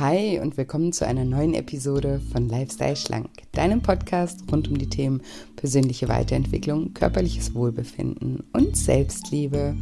[0.00, 4.88] Hi und willkommen zu einer neuen Episode von Lifestyle Schlank, deinem Podcast rund um die
[4.88, 5.20] Themen
[5.56, 9.76] persönliche Weiterentwicklung, körperliches Wohlbefinden und Selbstliebe.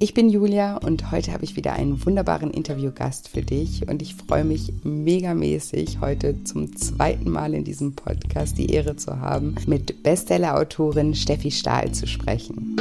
[0.00, 4.16] Ich bin Julia und heute habe ich wieder einen wunderbaren Interviewgast für dich und ich
[4.16, 10.02] freue mich megamäßig, heute zum zweiten Mal in diesem Podcast die Ehre zu haben, mit
[10.02, 12.74] Bestseller-Autorin Steffi Stahl zu sprechen.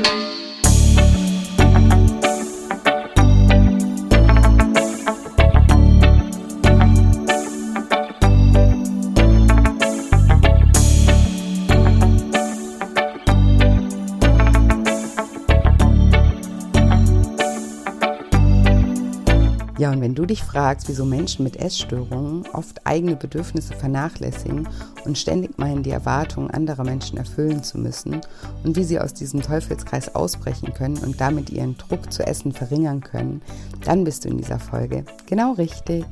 [20.29, 24.67] Dich fragst, wieso Menschen mit Essstörungen oft eigene Bedürfnisse vernachlässigen
[25.05, 28.21] und ständig meinen, die Erwartungen anderer Menschen erfüllen zu müssen
[28.63, 33.01] und wie sie aus diesem Teufelskreis ausbrechen können und damit ihren Druck zu essen verringern
[33.01, 33.41] können,
[33.83, 36.05] dann bist du in dieser Folge genau richtig.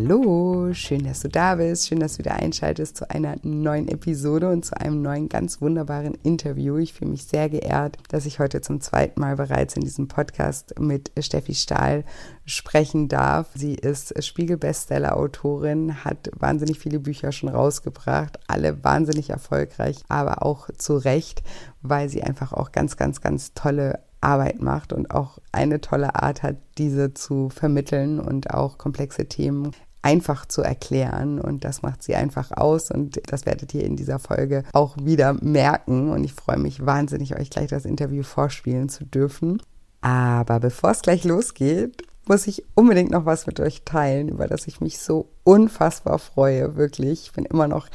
[0.00, 4.48] Hallo, schön, dass du da bist, schön, dass du wieder einschaltest zu einer neuen Episode
[4.48, 6.76] und zu einem neuen, ganz wunderbaren Interview.
[6.76, 10.78] Ich fühle mich sehr geehrt, dass ich heute zum zweiten Mal bereits in diesem Podcast
[10.78, 12.04] mit Steffi Stahl
[12.46, 13.48] sprechen darf.
[13.56, 20.96] Sie ist Spiegel-Bestseller-Autorin, hat wahnsinnig viele Bücher schon rausgebracht, alle wahnsinnig erfolgreich, aber auch zu
[20.96, 21.42] Recht,
[21.82, 26.44] weil sie einfach auch ganz, ganz, ganz tolle Arbeit macht und auch eine tolle Art
[26.44, 29.72] hat, diese zu vermitteln und auch komplexe Themen
[30.08, 34.18] einfach zu erklären und das macht sie einfach aus und das werdet ihr in dieser
[34.18, 39.04] Folge auch wieder merken und ich freue mich wahnsinnig, euch gleich das Interview vorspielen zu
[39.04, 39.60] dürfen.
[40.00, 44.66] Aber bevor es gleich losgeht, muss ich unbedingt noch was mit euch teilen, über das
[44.66, 47.24] ich mich so unfassbar freue, wirklich.
[47.24, 47.88] Ich bin immer noch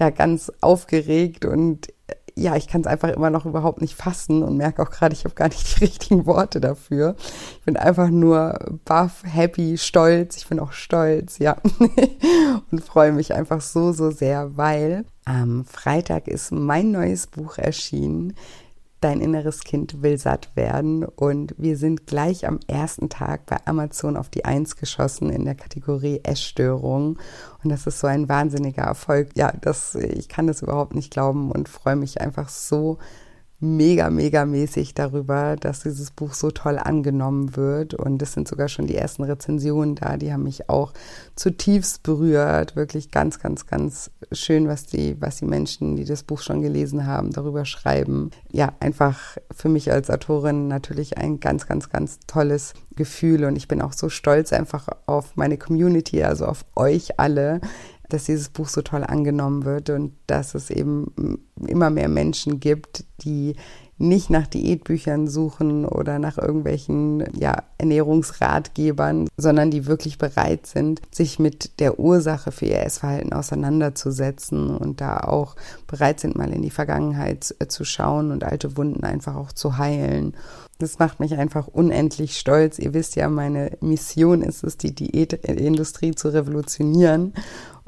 [0.00, 1.92] ja ganz aufgeregt und
[2.40, 5.24] ja, ich kann es einfach immer noch überhaupt nicht fassen und merke auch gerade, ich
[5.24, 7.14] habe gar nicht die richtigen Worte dafür.
[7.58, 10.38] Ich bin einfach nur baff, happy, stolz.
[10.38, 11.58] Ich bin auch stolz, ja.
[12.70, 18.34] und freue mich einfach so, so sehr, weil am Freitag ist mein neues Buch erschienen.
[19.00, 21.04] Dein inneres Kind will satt werden.
[21.04, 25.54] Und wir sind gleich am ersten Tag bei Amazon auf die Eins geschossen in der
[25.54, 27.18] Kategorie Essstörung.
[27.64, 29.30] Und das ist so ein wahnsinniger Erfolg.
[29.36, 32.98] Ja, das, ich kann das überhaupt nicht glauben und freue mich einfach so
[33.60, 37.94] mega, mega mäßig darüber, dass dieses Buch so toll angenommen wird.
[37.94, 40.92] Und es sind sogar schon die ersten Rezensionen da, die haben mich auch
[41.36, 42.74] zutiefst berührt.
[42.74, 47.06] Wirklich ganz, ganz, ganz schön, was die, was die Menschen, die das Buch schon gelesen
[47.06, 48.30] haben, darüber schreiben.
[48.50, 53.44] Ja, einfach für mich als Autorin natürlich ein ganz, ganz, ganz tolles Gefühl.
[53.44, 57.60] Und ich bin auch so stolz einfach auf meine Community, also auf euch alle,
[58.12, 63.04] dass dieses Buch so toll angenommen wird und dass es eben immer mehr Menschen gibt,
[63.22, 63.56] die
[64.00, 71.38] nicht nach Diätbüchern suchen oder nach irgendwelchen ja, Ernährungsratgebern, sondern die wirklich bereit sind, sich
[71.38, 75.54] mit der Ursache für ihr Essverhalten auseinanderzusetzen und da auch
[75.86, 80.34] bereit sind, mal in die Vergangenheit zu schauen und alte Wunden einfach auch zu heilen.
[80.78, 82.78] Das macht mich einfach unendlich stolz.
[82.78, 87.34] Ihr wisst ja, meine Mission ist es, die Diätindustrie zu revolutionieren.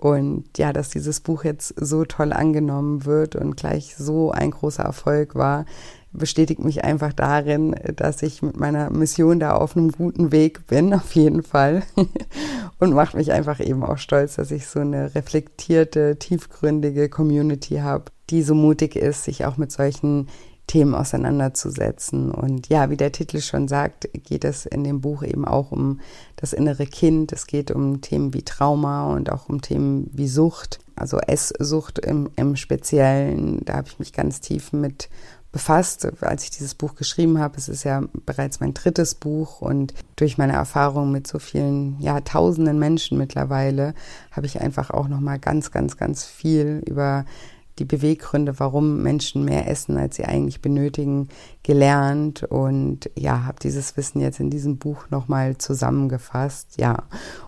[0.03, 4.83] Und ja, dass dieses Buch jetzt so toll angenommen wird und gleich so ein großer
[4.83, 5.65] Erfolg war,
[6.11, 10.93] bestätigt mich einfach darin, dass ich mit meiner Mission da auf einem guten Weg bin,
[10.93, 11.85] auf jeden Fall.
[12.81, 18.07] und macht mich einfach eben auch stolz, dass ich so eine reflektierte, tiefgründige Community habe,
[18.29, 20.27] die so mutig ist, sich auch mit solchen
[20.67, 22.31] Themen auseinanderzusetzen.
[22.31, 26.01] Und ja, wie der Titel schon sagt, geht es in dem Buch eben auch um
[26.37, 27.33] das innere Kind.
[27.33, 32.31] Es geht um Themen wie Trauma und auch um Themen wie Sucht, also Esssucht im,
[32.37, 33.65] im Speziellen.
[33.65, 35.09] Da habe ich mich ganz tief mit
[35.53, 37.59] befasst, als ich dieses Buch geschrieben habe.
[37.59, 42.21] Es ist ja bereits mein drittes Buch und durch meine Erfahrung mit so vielen, ja,
[42.23, 43.95] tausenden Menschen mittlerweile
[44.31, 47.27] habe ich einfach auch noch mal ganz, ganz, ganz viel über
[47.79, 51.29] die Beweggründe, warum Menschen mehr essen, als sie eigentlich benötigen,
[51.63, 56.79] gelernt und ja, habe dieses Wissen jetzt in diesem Buch nochmal zusammengefasst.
[56.79, 57.05] Ja,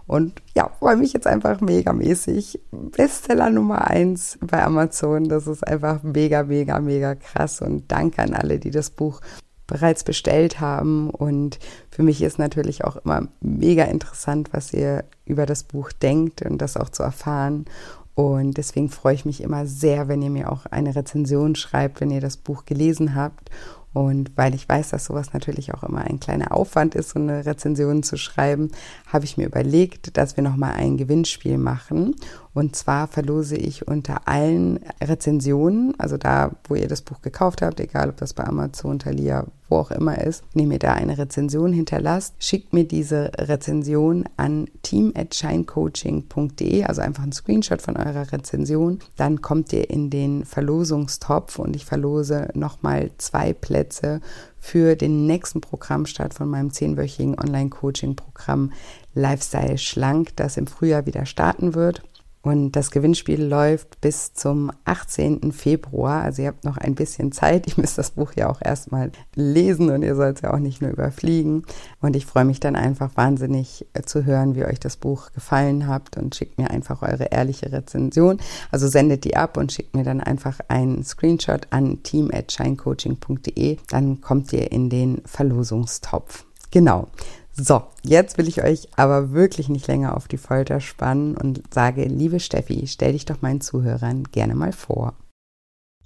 [0.07, 2.61] und ja, freue mich jetzt einfach megamäßig.
[2.71, 5.29] Bestseller Nummer eins bei Amazon.
[5.29, 9.21] Das ist einfach mega, mega, mega krass und danke an alle, die das Buch
[9.67, 11.11] bereits bestellt haben.
[11.11, 11.59] Und
[11.91, 16.59] für mich ist natürlich auch immer mega interessant, was ihr über das Buch denkt und
[16.59, 17.67] das auch zu erfahren.
[18.15, 22.11] Und deswegen freue ich mich immer sehr, wenn ihr mir auch eine Rezension schreibt, wenn
[22.11, 23.51] ihr das Buch gelesen habt
[23.95, 27.47] Und weil ich weiß, dass sowas natürlich auch immer ein kleiner Aufwand ist, so eine
[27.47, 28.73] Rezension zu schreiben,
[29.07, 32.17] habe ich mir überlegt, dass wir nochmal ein Gewinnspiel machen.
[32.55, 37.81] Und zwar verlose ich unter allen Rezensionen, also da, wo ihr das Buch gekauft habt,
[37.81, 41.73] egal ob das bei Amazon, Thalia, wo auch immer ist, nehmt ihr da eine Rezension
[41.73, 49.01] hinterlasst, schickt mir diese Rezension an team@shinecoaching.de, also einfach ein Screenshot von eurer Rezension.
[49.17, 54.21] Dann kommt ihr in den Verlosungstopf und ich verlose nochmal zwei Plätze
[54.61, 58.71] für den nächsten Programmstart von meinem zehnwöchigen Online-Coaching-Programm
[59.15, 62.05] Lifestyle Schlank, das im Frühjahr wieder starten wird.
[62.45, 65.51] Und das Gewinnspiel läuft bis zum 18.
[65.51, 66.23] Februar.
[66.23, 67.67] Also ihr habt noch ein bisschen Zeit.
[67.67, 70.83] Ich müsst das Buch ja auch erstmal lesen und ihr sollt es ja auch nicht
[70.83, 71.65] nur überfliegen.
[72.03, 75.89] Und ich freue mich dann einfach wahnsinnig äh, zu hören, wie euch das Buch gefallen
[75.89, 78.37] habt und schickt mir einfach eure ehrliche Rezension.
[78.71, 83.79] Also sendet die ab und schickt mir dann einfach einen Screenshot an team@shinecoaching.de.
[83.89, 86.45] Dann kommt ihr in den Verlosungstopf.
[86.71, 87.09] Genau.
[87.57, 92.05] So, jetzt will ich euch aber wirklich nicht länger auf die Folter spannen und sage,
[92.05, 95.15] liebe Steffi, stell dich doch meinen Zuhörern gerne mal vor.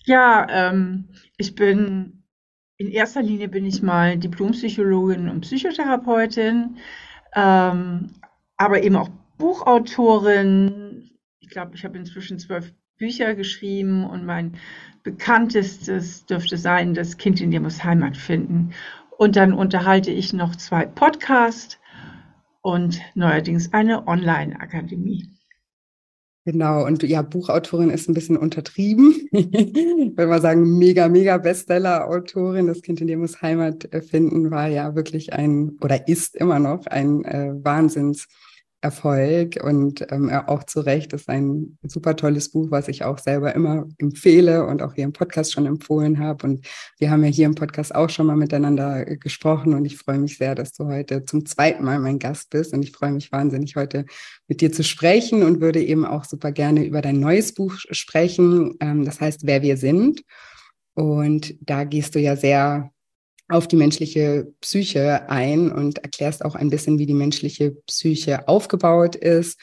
[0.05, 1.09] Ja, ähm,
[1.39, 2.19] ich bin
[2.77, 6.77] in erster Linie bin ich mal Diplompsychologin und Psychotherapeutin,
[7.35, 8.11] ähm,
[8.57, 11.11] aber eben auch Buchautorin.
[11.41, 14.57] Ich glaube, ich habe inzwischen zwölf Bücher geschrieben und mein
[15.03, 18.73] bekanntestes dürfte sein, Das Kind in dir muss Heimat finden.
[19.19, 21.77] Und dann unterhalte ich noch zwei Podcasts
[22.63, 25.29] und neuerdings eine Online-Akademie.
[26.45, 29.29] Genau, und ja, Buchautorin ist ein bisschen untertrieben.
[29.33, 34.95] Wenn wir sagen, mega, mega Bestseller-Autorin, das Kind in dir muss Heimat finden, war ja
[34.95, 38.29] wirklich ein oder ist immer noch ein äh, Wahnsinns-
[38.81, 43.55] Erfolg und ähm, auch zu Recht ist ein super tolles Buch, was ich auch selber
[43.55, 46.47] immer empfehle und auch hier im Podcast schon empfohlen habe.
[46.47, 46.67] Und
[46.99, 50.19] wir haben ja hier im Podcast auch schon mal miteinander äh, gesprochen und ich freue
[50.19, 53.33] mich sehr, dass du heute zum zweiten Mal mein Gast bist und ich freue mich
[53.33, 54.05] wahnsinnig, heute
[54.47, 58.77] mit dir zu sprechen und würde eben auch super gerne über dein neues Buch sprechen.
[58.81, 60.23] Ähm, das heißt, wer wir sind.
[60.95, 62.91] Und da gehst du ja sehr
[63.49, 69.17] auf die menschliche Psyche ein und erklärst auch ein bisschen, wie die menschliche Psyche aufgebaut
[69.17, 69.59] ist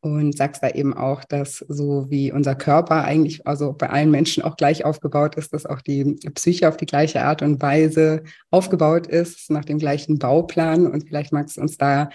[0.00, 4.42] und sagst da eben auch, dass so wie unser Körper eigentlich, also bei allen Menschen
[4.42, 9.06] auch gleich aufgebaut ist, dass auch die Psyche auf die gleiche Art und Weise aufgebaut
[9.06, 10.86] ist, nach dem gleichen Bauplan.
[10.86, 12.10] Und vielleicht magst du uns da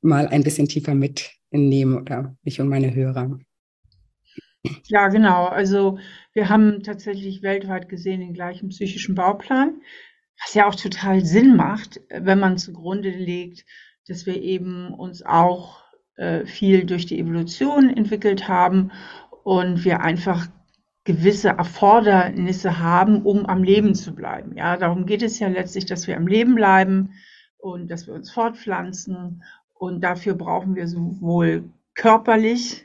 [0.00, 3.38] mal ein bisschen tiefer mitnehmen oder mich und meine Hörer.
[4.86, 5.46] Ja, genau.
[5.46, 5.98] Also
[6.32, 9.80] wir haben tatsächlich weltweit gesehen den gleichen psychischen Bauplan.
[10.44, 13.64] Was ja auch total Sinn macht, wenn man zugrunde legt,
[14.06, 15.82] dass wir eben uns auch
[16.16, 18.90] äh, viel durch die Evolution entwickelt haben
[19.44, 20.46] und wir einfach
[21.04, 24.56] gewisse Erfordernisse haben, um am Leben zu bleiben.
[24.56, 27.14] Ja, darum geht es ja letztlich, dass wir am Leben bleiben
[27.56, 29.42] und dass wir uns fortpflanzen.
[29.74, 32.84] Und dafür brauchen wir sowohl körperlich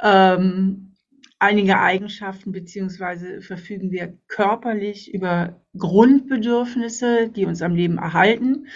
[0.00, 0.89] ähm,
[1.40, 8.66] einige Eigenschaften beziehungsweise verfügen wir körperlich über Grundbedürfnisse, die uns am Leben erhalten,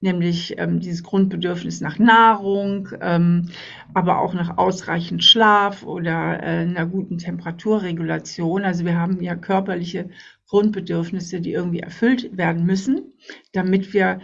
[0.00, 3.50] nämlich ähm, dieses Grundbedürfnis nach Nahrung, ähm,
[3.92, 8.62] aber auch nach ausreichend Schlaf oder äh, einer guten Temperaturregulation.
[8.62, 10.08] Also wir haben ja körperliche
[10.46, 13.14] Grundbedürfnisse, die irgendwie erfüllt werden müssen,
[13.52, 14.20] damit wir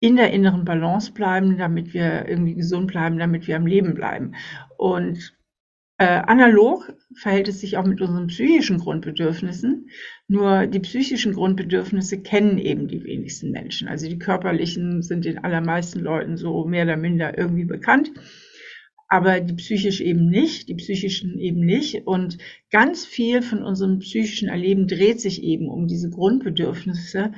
[0.00, 4.34] in der inneren Balance bleiben, damit wir irgendwie gesund bleiben, damit wir am Leben bleiben.
[4.76, 5.37] Und
[6.04, 9.90] analog verhält es sich auch mit unseren psychischen Grundbedürfnissen.
[10.28, 13.88] Nur die psychischen Grundbedürfnisse kennen eben die wenigsten Menschen.
[13.88, 18.12] Also die körperlichen sind den allermeisten Leuten so mehr oder minder irgendwie bekannt.
[19.08, 22.06] Aber die psychisch eben nicht, die psychischen eben nicht.
[22.06, 22.38] Und
[22.70, 27.32] ganz viel von unserem psychischen Erleben dreht sich eben um diese Grundbedürfnisse.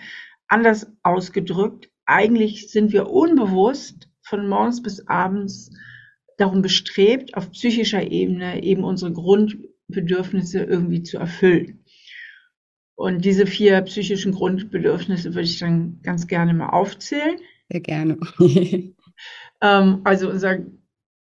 [0.49, 5.71] Anders ausgedrückt, eigentlich sind wir unbewusst von morgens bis abends
[6.41, 11.85] darum bestrebt, auf psychischer Ebene eben unsere Grundbedürfnisse irgendwie zu erfüllen.
[12.97, 17.39] Und diese vier psychischen Grundbedürfnisse würde ich dann ganz gerne mal aufzählen.
[17.71, 18.19] Sehr gerne.
[19.63, 20.59] ähm, also unser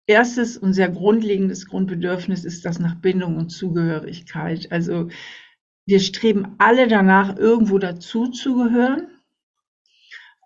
[0.07, 4.73] erstes und sehr grundlegendes Grundbedürfnis ist das nach Bindung und Zugehörigkeit.
[4.73, 5.09] Also
[5.87, 9.09] wir streben alle danach, irgendwo dazu zu gehören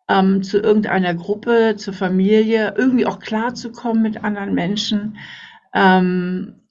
[0.09, 5.19] ähm, zu irgendeiner Gruppe, zur Familie, irgendwie auch klarzukommen mit anderen Menschen.
[5.75, 6.63] Ähm,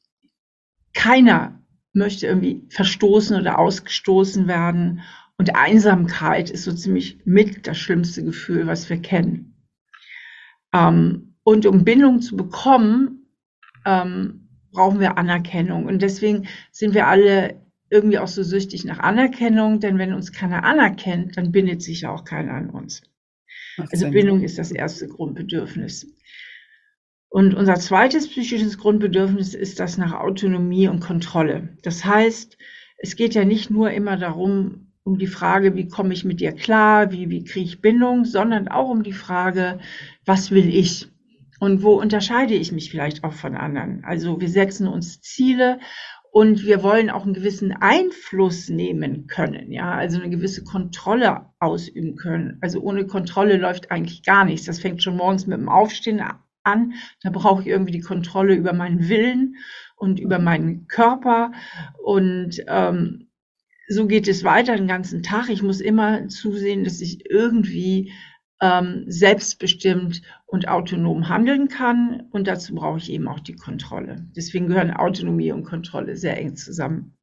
[0.94, 1.60] keiner
[1.94, 5.02] möchte irgendwie verstoßen oder ausgestoßen werden.
[5.38, 9.68] Und Einsamkeit ist so ziemlich mit das schlimmste Gefühl, was wir kennen.
[10.74, 13.28] Ähm, und um Bindung zu bekommen,
[13.86, 15.86] ähm, brauchen wir Anerkennung.
[15.86, 20.64] Und deswegen sind wir alle irgendwie auch so süchtig nach Anerkennung, denn wenn uns keiner
[20.64, 23.02] anerkennt, dann bindet sich ja auch keiner an uns.
[23.78, 26.08] Also Bindung ist das erste Grundbedürfnis.
[27.30, 31.78] Und unser zweites psychisches Grundbedürfnis ist das nach Autonomie und Kontrolle.
[31.82, 32.58] Das heißt,
[32.98, 36.51] es geht ja nicht nur immer darum, um die Frage, wie komme ich mit dir
[36.51, 39.80] klar, wie, wie kriege ich Bindung, sondern auch um die Frage,
[40.25, 41.08] was will ich?
[41.60, 44.04] Und wo unterscheide ich mich vielleicht auch von anderen?
[44.04, 45.80] Also wir setzen uns Ziele
[46.32, 52.16] und wir wollen auch einen gewissen Einfluss nehmen können, ja, also eine gewisse Kontrolle ausüben
[52.16, 52.58] können.
[52.62, 54.66] Also ohne Kontrolle läuft eigentlich gar nichts.
[54.66, 56.22] Das fängt schon morgens mit dem Aufstehen
[56.64, 56.94] an.
[57.22, 59.58] Da brauche ich irgendwie die Kontrolle über meinen Willen
[59.98, 61.52] und über meinen Körper.
[62.02, 63.28] Und ähm,
[63.90, 65.50] so geht es weiter den ganzen Tag.
[65.50, 68.14] Ich muss immer zusehen, dass ich irgendwie
[68.62, 72.27] ähm, selbstbestimmt und autonom handeln kann.
[72.32, 74.27] Und dazu brauche ich eben auch die Kontrolle.
[74.36, 77.18] Deswegen gehören Autonomie und Kontrolle sehr eng zusammen.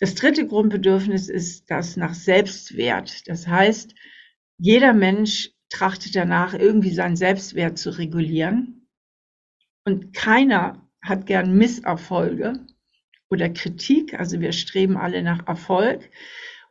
[0.00, 3.28] Das dritte Grundbedürfnis ist das nach Selbstwert.
[3.28, 3.94] Das heißt,
[4.58, 8.88] jeder Mensch trachtet danach, irgendwie seinen Selbstwert zu regulieren.
[9.84, 12.66] Und keiner hat gern Misserfolge
[13.28, 14.18] oder Kritik.
[14.18, 16.10] Also wir streben alle nach Erfolg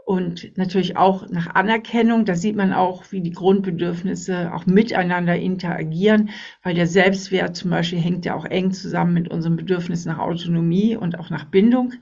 [0.05, 2.25] und natürlich auch nach Anerkennung.
[2.25, 6.29] Da sieht man auch, wie die Grundbedürfnisse auch miteinander interagieren,
[6.61, 10.95] weil der Selbstwert zum Beispiel hängt ja auch eng zusammen mit unserem Bedürfnis nach Autonomie
[10.95, 11.93] und auch nach Bindung.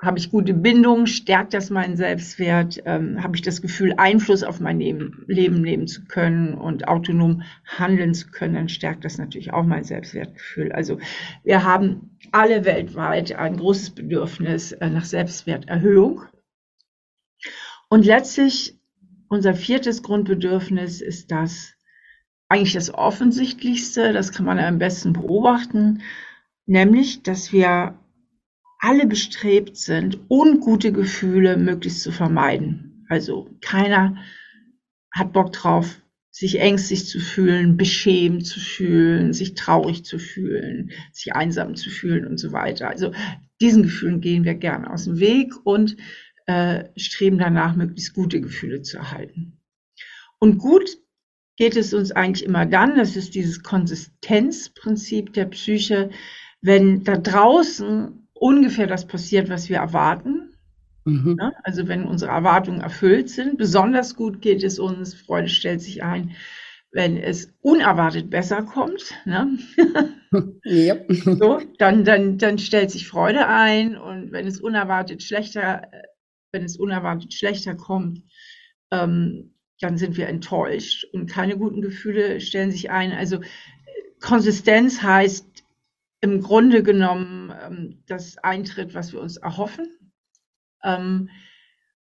[0.00, 4.58] Habe ich gute Bindung, stärkt das meinen Selbstwert, ähm, habe ich das Gefühl, Einfluss auf
[4.58, 9.52] mein Leben, Leben nehmen zu können und autonom handeln zu können, dann stärkt das natürlich
[9.52, 10.72] auch mein Selbstwertgefühl.
[10.72, 10.98] Also
[11.44, 16.22] wir haben alle weltweit ein großes Bedürfnis äh, nach Selbstwerterhöhung.
[17.88, 18.78] Und letztlich
[19.28, 21.74] unser viertes Grundbedürfnis ist das
[22.48, 26.02] eigentlich das Offensichtlichste, das kann man am besten beobachten,
[26.66, 27.98] nämlich, dass wir
[28.78, 33.06] alle bestrebt sind, ungute Gefühle möglichst zu vermeiden.
[33.08, 34.16] Also keiner
[35.12, 41.34] hat Bock drauf, sich ängstlich zu fühlen, beschämt zu fühlen, sich traurig zu fühlen, sich
[41.34, 42.88] einsam zu fühlen und so weiter.
[42.88, 43.12] Also
[43.60, 45.96] diesen Gefühlen gehen wir gerne aus dem Weg und
[46.46, 49.60] äh, streben danach, möglichst gute Gefühle zu erhalten.
[50.38, 50.98] Und gut
[51.56, 56.10] geht es uns eigentlich immer dann, das ist dieses Konsistenzprinzip der Psyche,
[56.60, 60.54] wenn da draußen ungefähr das passiert, was wir erwarten.
[61.04, 61.36] Mhm.
[61.40, 66.02] Ja, also wenn unsere Erwartungen erfüllt sind, besonders gut geht es uns, Freude stellt sich
[66.02, 66.34] ein,
[66.92, 69.58] wenn es unerwartet besser kommt, ne?
[70.64, 71.06] yep.
[71.10, 75.82] so, dann, dann, dann stellt sich Freude ein und wenn es unerwartet schlechter
[76.52, 78.22] wenn es unerwartet schlechter kommt,
[78.90, 83.12] ähm, dann sind wir enttäuscht und keine guten Gefühle stellen sich ein.
[83.12, 83.40] Also
[84.20, 85.64] Konsistenz heißt
[86.20, 89.88] im Grunde genommen ähm, das Eintritt, was wir uns erhoffen.
[90.84, 91.30] Ähm,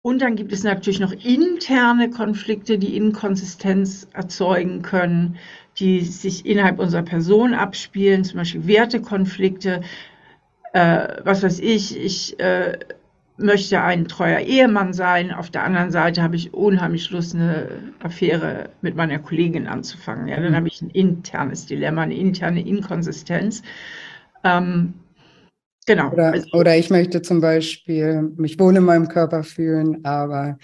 [0.04, 5.38] und dann gibt es natürlich noch interne Konflikte, die Inkonsistenz erzeugen können,
[5.80, 9.82] die sich innerhalb unserer Person abspielen, zum Beispiel Wertekonflikte.
[10.74, 12.78] Äh, was weiß ich, ich äh,
[13.38, 15.32] möchte ein treuer Ehemann sein.
[15.32, 17.68] Auf der anderen Seite habe ich unheimlich Lust, eine
[18.02, 20.28] Affäre mit meiner Kollegin anzufangen.
[20.28, 20.56] Ja, dann mhm.
[20.56, 23.64] habe ich ein internes Dilemma, eine interne Inkonsistenz.
[24.44, 24.94] Ähm,
[25.86, 26.12] genau.
[26.12, 30.58] Oder, also, oder, ich möchte zum Beispiel mich wohl in meinem Körper fühlen, aber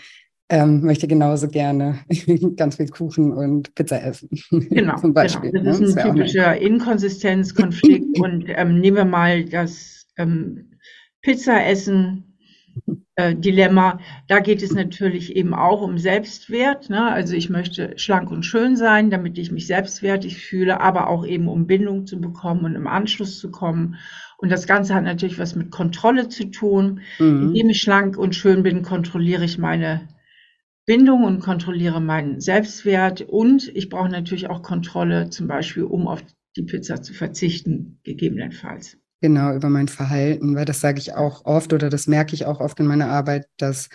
[0.50, 2.00] ähm, möchte genauso gerne
[2.56, 4.30] ganz viel Kuchen und Pizza essen.
[4.52, 5.52] Genau, zum Beispiel.
[5.52, 5.66] Genau.
[5.66, 5.86] Das ne?
[5.88, 8.20] ist ein typischer Inkonsistenzkonflikt.
[8.20, 10.72] und ähm, nehmen wir mal das ähm,
[11.22, 12.29] Pizza essen
[13.16, 14.00] äh, Dilemma.
[14.28, 16.90] Da geht es natürlich eben auch um Selbstwert.
[16.90, 17.12] Ne?
[17.12, 21.48] Also ich möchte schlank und schön sein, damit ich mich selbstwertig fühle, aber auch eben
[21.48, 23.96] um Bindung zu bekommen und im Anschluss zu kommen.
[24.38, 27.02] Und das Ganze hat natürlich was mit Kontrolle zu tun.
[27.20, 27.48] Mhm.
[27.48, 30.08] Indem ich schlank und schön bin, kontrolliere ich meine
[30.86, 33.22] Bindung und kontrolliere meinen Selbstwert.
[33.22, 36.24] Und ich brauche natürlich auch Kontrolle, zum Beispiel, um auf
[36.56, 38.98] die Pizza zu verzichten, gegebenenfalls.
[39.22, 42.62] Genau, über mein Verhalten, weil das sage ich auch oft oder das merke ich auch
[42.62, 43.90] oft in meiner Arbeit, dass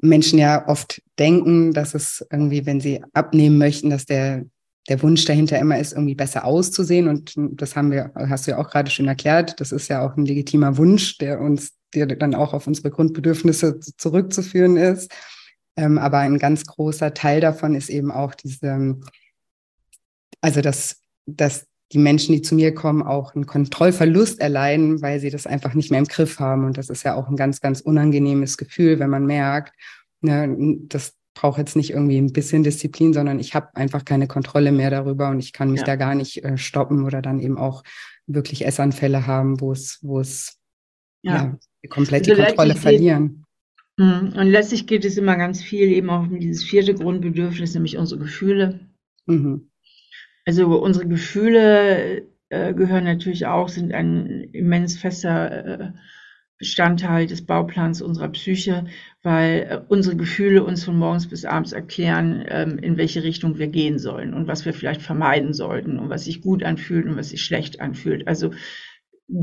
[0.00, 4.46] Menschen ja oft denken, dass es irgendwie, wenn sie abnehmen möchten, dass der,
[4.88, 7.08] der Wunsch dahinter immer ist, irgendwie besser auszusehen.
[7.08, 10.16] Und das haben wir, hast du ja auch gerade schon erklärt, das ist ja auch
[10.16, 15.12] ein legitimer Wunsch, der uns, der dann auch auf unsere Grundbedürfnisse zurückzuführen ist.
[15.76, 18.96] Ähm, aber ein ganz großer Teil davon ist eben auch diese,
[20.40, 25.30] also dass, dass die Menschen, die zu mir kommen, auch einen Kontrollverlust erleiden, weil sie
[25.30, 26.64] das einfach nicht mehr im Griff haben.
[26.64, 29.74] Und das ist ja auch ein ganz, ganz unangenehmes Gefühl, wenn man merkt,
[30.20, 34.72] ne, das braucht jetzt nicht irgendwie ein bisschen Disziplin, sondern ich habe einfach keine Kontrolle
[34.72, 35.86] mehr darüber und ich kann mich ja.
[35.86, 37.82] da gar nicht äh, stoppen oder dann eben auch
[38.26, 40.58] wirklich Essanfälle haben, wo es, wo es
[41.22, 43.44] ja, ja komplett also die Kontrolle verlieren.
[43.98, 47.96] Hm, und letztlich geht es immer ganz viel eben auch um dieses vierte Grundbedürfnis, nämlich
[47.96, 48.80] unsere Gefühle.
[49.26, 49.69] Mhm.
[50.50, 55.92] Also unsere Gefühle äh, gehören natürlich auch, sind ein immens fester äh,
[56.58, 58.86] Bestandteil des Bauplans unserer Psyche,
[59.22, 63.68] weil äh, unsere Gefühle uns von morgens bis abends erklären, ähm, in welche Richtung wir
[63.68, 67.28] gehen sollen und was wir vielleicht vermeiden sollten und was sich gut anfühlt und was
[67.28, 68.26] sich schlecht anfühlt.
[68.26, 68.50] Also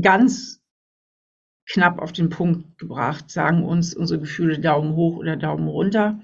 [0.02, 0.62] ganz
[1.72, 6.20] knapp auf den Punkt gebracht, sagen uns unsere Gefühle Daumen hoch oder Daumen runter.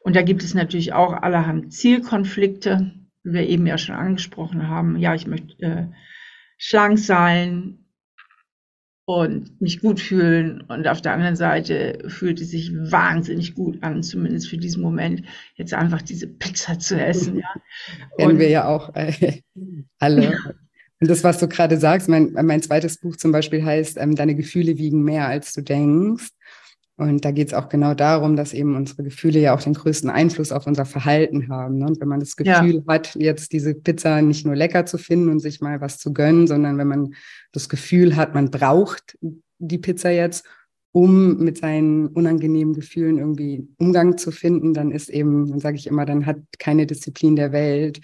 [0.00, 2.92] Und da gibt es natürlich auch allerhand Zielkonflikte,
[3.26, 4.96] wie wir eben ja schon angesprochen haben.
[4.96, 5.86] Ja, ich möchte äh,
[6.56, 7.86] schlank sein,
[9.06, 10.62] und mich gut fühlen.
[10.62, 15.22] Und auf der anderen Seite fühlt es sich wahnsinnig gut an, zumindest für diesen Moment,
[15.54, 17.38] jetzt einfach diese Pizza zu essen.
[17.38, 17.54] Ja.
[18.18, 19.42] Kennen wir ja auch äh,
[19.98, 20.36] alle.
[21.00, 24.34] Und das, was du gerade sagst, mein, mein zweites Buch zum Beispiel heißt, ähm, Deine
[24.34, 26.30] Gefühle wiegen mehr, als du denkst.
[26.98, 30.08] Und da geht es auch genau darum, dass eben unsere Gefühle ja auch den größten
[30.08, 31.78] Einfluss auf unser Verhalten haben.
[31.78, 31.86] Ne?
[31.86, 32.92] Und wenn man das Gefühl ja.
[32.94, 36.46] hat, jetzt diese Pizza nicht nur lecker zu finden und sich mal was zu gönnen,
[36.46, 37.14] sondern wenn man
[37.52, 39.18] das Gefühl hat, man braucht
[39.58, 40.46] die Pizza jetzt,
[40.92, 45.86] um mit seinen unangenehmen Gefühlen irgendwie Umgang zu finden, dann ist eben, dann sage ich
[45.86, 48.00] immer, dann hat keine Disziplin der Welt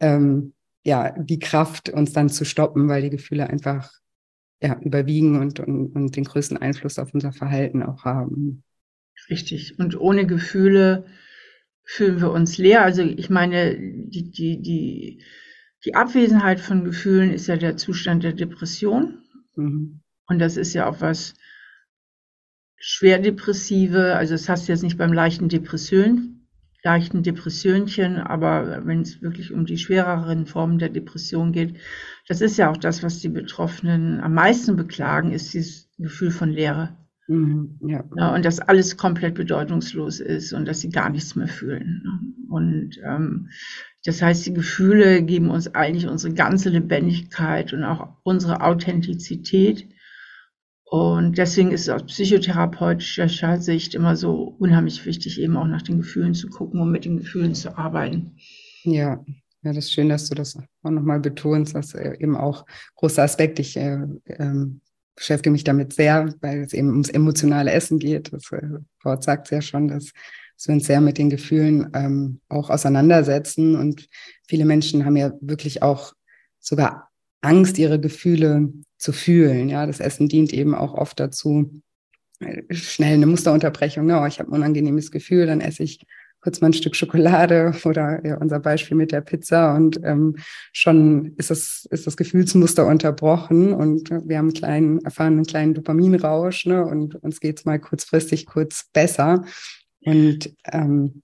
[0.00, 3.99] ähm, ja die Kraft, uns dann zu stoppen, weil die Gefühle einfach
[4.62, 8.62] ja, überwiegen und, und, und den größten Einfluss auf unser Verhalten auch haben.
[9.28, 9.78] Richtig.
[9.78, 11.06] Und ohne Gefühle
[11.84, 12.82] fühlen wir uns leer.
[12.82, 15.24] Also ich meine, die, die, die,
[15.84, 19.22] die Abwesenheit von Gefühlen ist ja der Zustand der Depression.
[19.56, 20.00] Mhm.
[20.26, 21.34] Und das ist ja auch was
[22.80, 26.39] schwerdepressive, also das hast du jetzt nicht beim leichten Depression,
[26.82, 31.76] leichten Depressionchen, aber wenn es wirklich um die schwereren Formen der Depression geht,
[32.28, 36.50] das ist ja auch das, was die Betroffenen am meisten beklagen, ist dieses Gefühl von
[36.50, 36.96] Leere.
[37.28, 38.02] Mhm, ja.
[38.16, 38.34] ja.
[38.34, 42.02] und dass alles komplett bedeutungslos ist und dass sie gar nichts mehr fühlen.
[42.04, 42.20] Ne?
[42.48, 43.50] Und ähm,
[44.04, 49.86] das heißt, die Gefühle geben uns eigentlich unsere ganze Lebendigkeit und auch unsere Authentizität.
[50.90, 55.98] Und deswegen ist es aus psychotherapeutischer Sicht immer so unheimlich wichtig, eben auch nach den
[55.98, 58.32] Gefühlen zu gucken und mit den Gefühlen zu arbeiten.
[58.82, 59.24] Ja,
[59.62, 63.22] ja, das ist schön, dass du das auch nochmal betonst, dass äh, eben auch großer
[63.22, 63.60] Aspekt.
[63.60, 64.80] Ich äh, ähm,
[65.14, 68.32] beschäftige mich damit sehr, weil es eben ums emotionale Essen geht.
[68.32, 68.60] Das äh,
[68.98, 70.06] Frau sagt ja schon, dass,
[70.56, 73.76] dass wir uns sehr mit den Gefühlen ähm, auch auseinandersetzen.
[73.76, 74.08] Und
[74.48, 76.14] viele Menschen haben ja wirklich auch
[76.58, 77.10] sogar
[77.42, 79.68] Angst, ihre Gefühle zu fühlen.
[79.68, 81.82] Ja, das Essen dient eben auch oft dazu,
[82.40, 84.06] äh, schnell eine Musterunterbrechung.
[84.06, 84.20] Ne?
[84.20, 86.00] Oh, ich habe ein unangenehmes Gefühl, dann esse ich
[86.40, 90.36] kurz mal ein Stück Schokolade oder ja, unser Beispiel mit der Pizza und ähm,
[90.72, 95.74] schon ist das, ist das Gefühlsmuster unterbrochen und wir haben einen kleinen, erfahren einen kleinen
[95.74, 96.84] Dopaminrausch ne?
[96.84, 99.44] und uns geht's mal kurzfristig kurz besser.
[100.02, 101.22] Und ähm,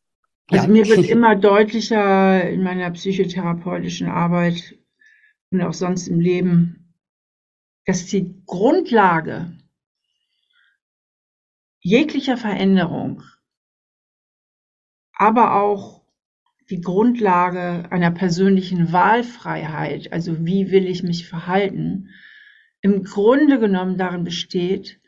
[0.50, 4.78] also mir wird immer deutlicher in meiner psychotherapeutischen Arbeit
[5.50, 6.86] und auch sonst im Leben,
[7.87, 9.57] dass die Grundlage
[11.81, 13.22] jeglicher Veränderung,
[15.12, 16.03] aber auch
[16.68, 22.11] die Grundlage einer persönlichen Wahlfreiheit, also wie will ich mich verhalten,
[22.81, 25.01] im Grunde genommen darin besteht,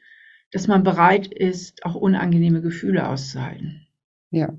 [0.52, 3.86] dass man bereit ist, auch unangenehme Gefühle auszuhalten.
[4.30, 4.56] Ja.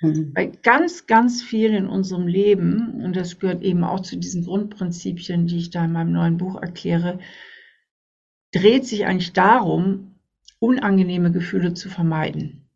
[0.00, 0.32] Mhm.
[0.34, 5.46] Bei ganz, ganz viel in unserem Leben, und das gehört eben auch zu diesen Grundprinzipien,
[5.46, 7.20] die ich da in meinem neuen Buch erkläre,
[8.52, 10.14] dreht sich eigentlich darum,
[10.58, 12.68] unangenehme Gefühle zu vermeiden.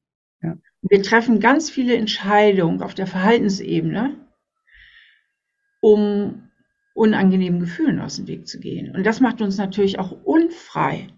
[0.43, 0.57] Ja.
[0.83, 4.17] Wir treffen ganz viele Entscheidungen auf der Verhaltensebene,
[5.81, 6.43] um
[6.95, 8.95] unangenehmen Gefühlen aus dem Weg zu gehen.
[8.97, 11.09] Und das macht uns natürlich auch unfrei.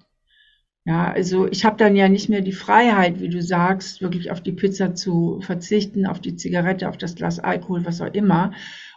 [0.84, 4.42] Ja, also ich habe dann ja nicht mehr die Freiheit, wie du sagst, wirklich auf
[4.42, 8.52] die Pizza zu verzichten, auf die Zigarette, auf das Glas Alkohol, was auch immer.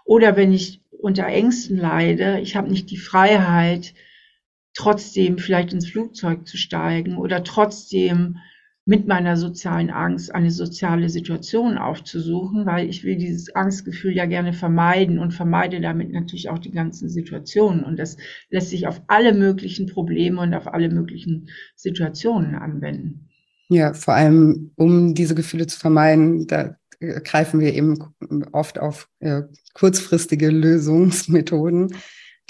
[0.06, 3.94] Oder wenn ich unter Ängsten leide, ich habe nicht die Freiheit,
[4.74, 8.38] trotzdem vielleicht ins Flugzeug zu steigen oder trotzdem
[8.86, 14.54] mit meiner sozialen Angst eine soziale Situation aufzusuchen, weil ich will dieses Angstgefühl ja gerne
[14.54, 17.84] vermeiden und vermeide damit natürlich auch die ganzen Situationen.
[17.84, 18.18] Und das
[18.50, 23.30] lässt sich auf alle möglichen Probleme und auf alle möglichen Situationen anwenden.
[23.70, 27.98] Ja, vor allem, um diese Gefühle zu vermeiden, da greifen wir eben
[28.52, 31.96] oft auf äh, kurzfristige Lösungsmethoden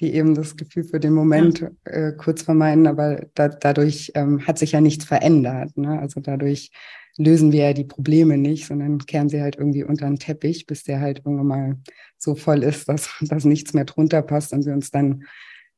[0.01, 4.57] die eben das Gefühl für den Moment äh, kurz vermeiden, aber da, dadurch ähm, hat
[4.57, 5.77] sich ja nichts verändert.
[5.77, 5.99] Ne?
[5.99, 6.71] Also dadurch
[7.17, 10.83] lösen wir ja die Probleme nicht, sondern kehren sie halt irgendwie unter den Teppich, bis
[10.83, 11.77] der halt irgendwann mal
[12.17, 15.23] so voll ist, dass, dass nichts mehr drunter passt und wir uns dann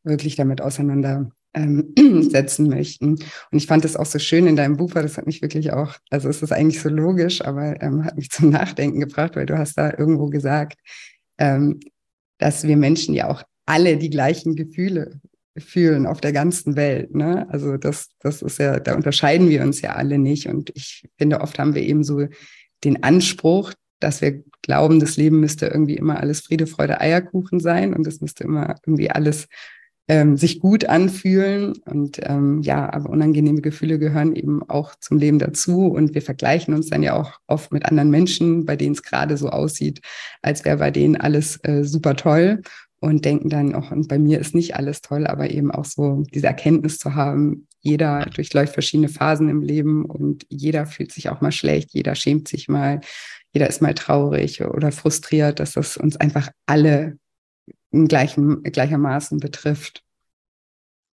[0.04, 1.94] wirklich damit auseinandersetzen ähm,
[2.30, 3.12] setzen möchten.
[3.12, 5.72] Und ich fand das auch so schön in deinem Buch, weil das hat mich wirklich
[5.74, 9.46] auch, also es ist eigentlich so logisch, aber ähm, hat mich zum Nachdenken gebracht, weil
[9.46, 10.80] du hast da irgendwo gesagt,
[11.38, 11.80] ähm,
[12.38, 15.20] dass wir Menschen ja auch alle die gleichen Gefühle
[15.58, 17.14] fühlen auf der ganzen Welt.
[17.14, 17.48] Ne?
[17.50, 20.48] Also das, das ist ja, da unterscheiden wir uns ja alle nicht.
[20.48, 22.28] Und ich finde, oft haben wir eben so
[22.84, 27.94] den Anspruch, dass wir glauben, das Leben müsste irgendwie immer alles Friede, Freude, Eierkuchen sein
[27.94, 29.48] und es müsste immer irgendwie alles
[30.08, 31.74] ähm, sich gut anfühlen.
[31.86, 35.88] Und ähm, ja, aber unangenehme Gefühle gehören eben auch zum Leben dazu.
[35.88, 39.38] Und wir vergleichen uns dann ja auch oft mit anderen Menschen, bei denen es gerade
[39.38, 40.02] so aussieht,
[40.42, 42.62] als wäre bei denen alles äh, super toll.
[43.04, 46.24] Und denken dann auch, und bei mir ist nicht alles toll, aber eben auch so
[46.34, 51.42] diese Erkenntnis zu haben, jeder durchläuft verschiedene Phasen im Leben und jeder fühlt sich auch
[51.42, 53.02] mal schlecht, jeder schämt sich mal,
[53.52, 57.18] jeder ist mal traurig oder frustriert, dass das uns einfach alle
[57.92, 60.02] in gleichem, gleichermaßen betrifft.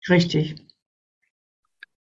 [0.09, 0.65] Richtig.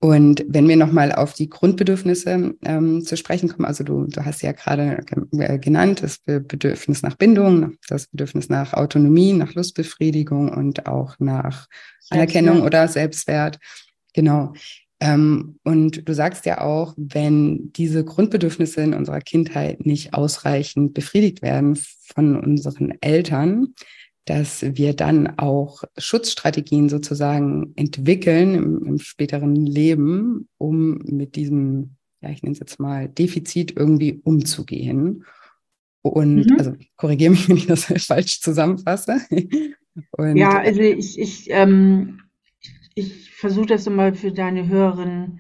[0.05, 4.43] Und wenn wir nochmal auf die Grundbedürfnisse ähm, zu sprechen kommen, also du, du hast
[4.43, 10.85] ja gerade äh, genannt, das Bedürfnis nach Bindung, das Bedürfnis nach Autonomie, nach Lustbefriedigung und
[10.85, 11.65] auch nach
[12.11, 13.57] Anerkennung oder Selbstwert.
[14.13, 14.53] Genau.
[14.99, 21.41] Ähm, und du sagst ja auch, wenn diese Grundbedürfnisse in unserer Kindheit nicht ausreichend befriedigt
[21.41, 21.79] werden
[22.13, 23.73] von unseren Eltern,
[24.25, 32.31] dass wir dann auch Schutzstrategien sozusagen entwickeln im, im späteren Leben, um mit diesem, ja,
[32.31, 35.25] ich nenne es jetzt mal, Defizit irgendwie umzugehen.
[36.01, 36.55] Und mhm.
[36.57, 39.21] also korrigiere mich, wenn ich das falsch zusammenfasse.
[40.11, 42.21] Und, ja, also ich, ich, ähm,
[42.95, 45.39] ich versuche das mal für deine Hörerinnen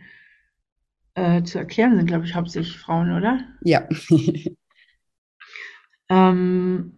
[1.15, 3.39] äh, zu erklären, sind, glaube ich, hauptsächlich Frauen, oder?
[3.63, 3.87] Ja.
[6.09, 6.94] ähm,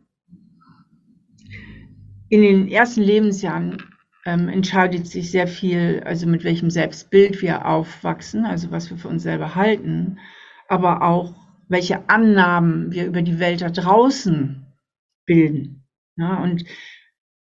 [2.30, 3.78] in den ersten Lebensjahren
[4.26, 9.08] ähm, entscheidet sich sehr viel, also mit welchem Selbstbild wir aufwachsen, also was wir für
[9.08, 10.20] uns selber halten,
[10.68, 11.34] aber auch
[11.70, 14.66] welche Annahmen wir über die Welt da draußen
[15.26, 15.86] bilden.
[16.18, 16.66] Ja, und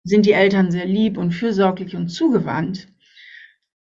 [0.03, 2.87] sind die Eltern sehr lieb und fürsorglich und zugewandt,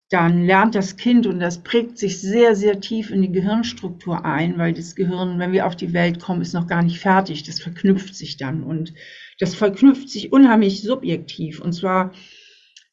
[0.10, 4.58] dann lernt das Kind und das prägt sich sehr, sehr tief in die Gehirnstruktur ein,
[4.58, 7.44] weil das Gehirn, wenn wir auf die Welt kommen, ist noch gar nicht fertig.
[7.44, 8.94] Das verknüpft sich dann und
[9.40, 12.14] das verknüpft sich unheimlich subjektiv und zwar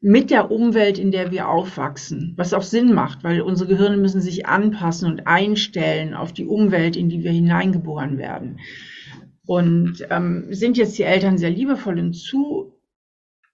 [0.01, 4.21] mit der Umwelt, in der wir aufwachsen, was auch Sinn macht, weil unsere Gehirne müssen
[4.21, 8.61] sich anpassen und einstellen auf die Umwelt, in die wir hineingeboren werden.
[9.47, 12.75] Und ähm, sind jetzt die Eltern sehr liebevoll und zu,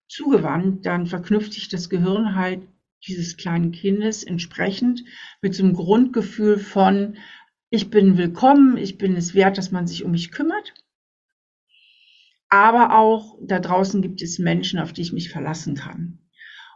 [0.08, 2.62] zugewandt, dann verknüpft sich das Gehirn halt
[3.06, 5.04] dieses kleinen Kindes entsprechend
[5.42, 7.16] mit so einem Grundgefühl von,
[7.70, 10.74] ich bin willkommen, ich bin es wert, dass man sich um mich kümmert
[12.50, 16.18] aber auch da draußen gibt es Menschen, auf die ich mich verlassen kann.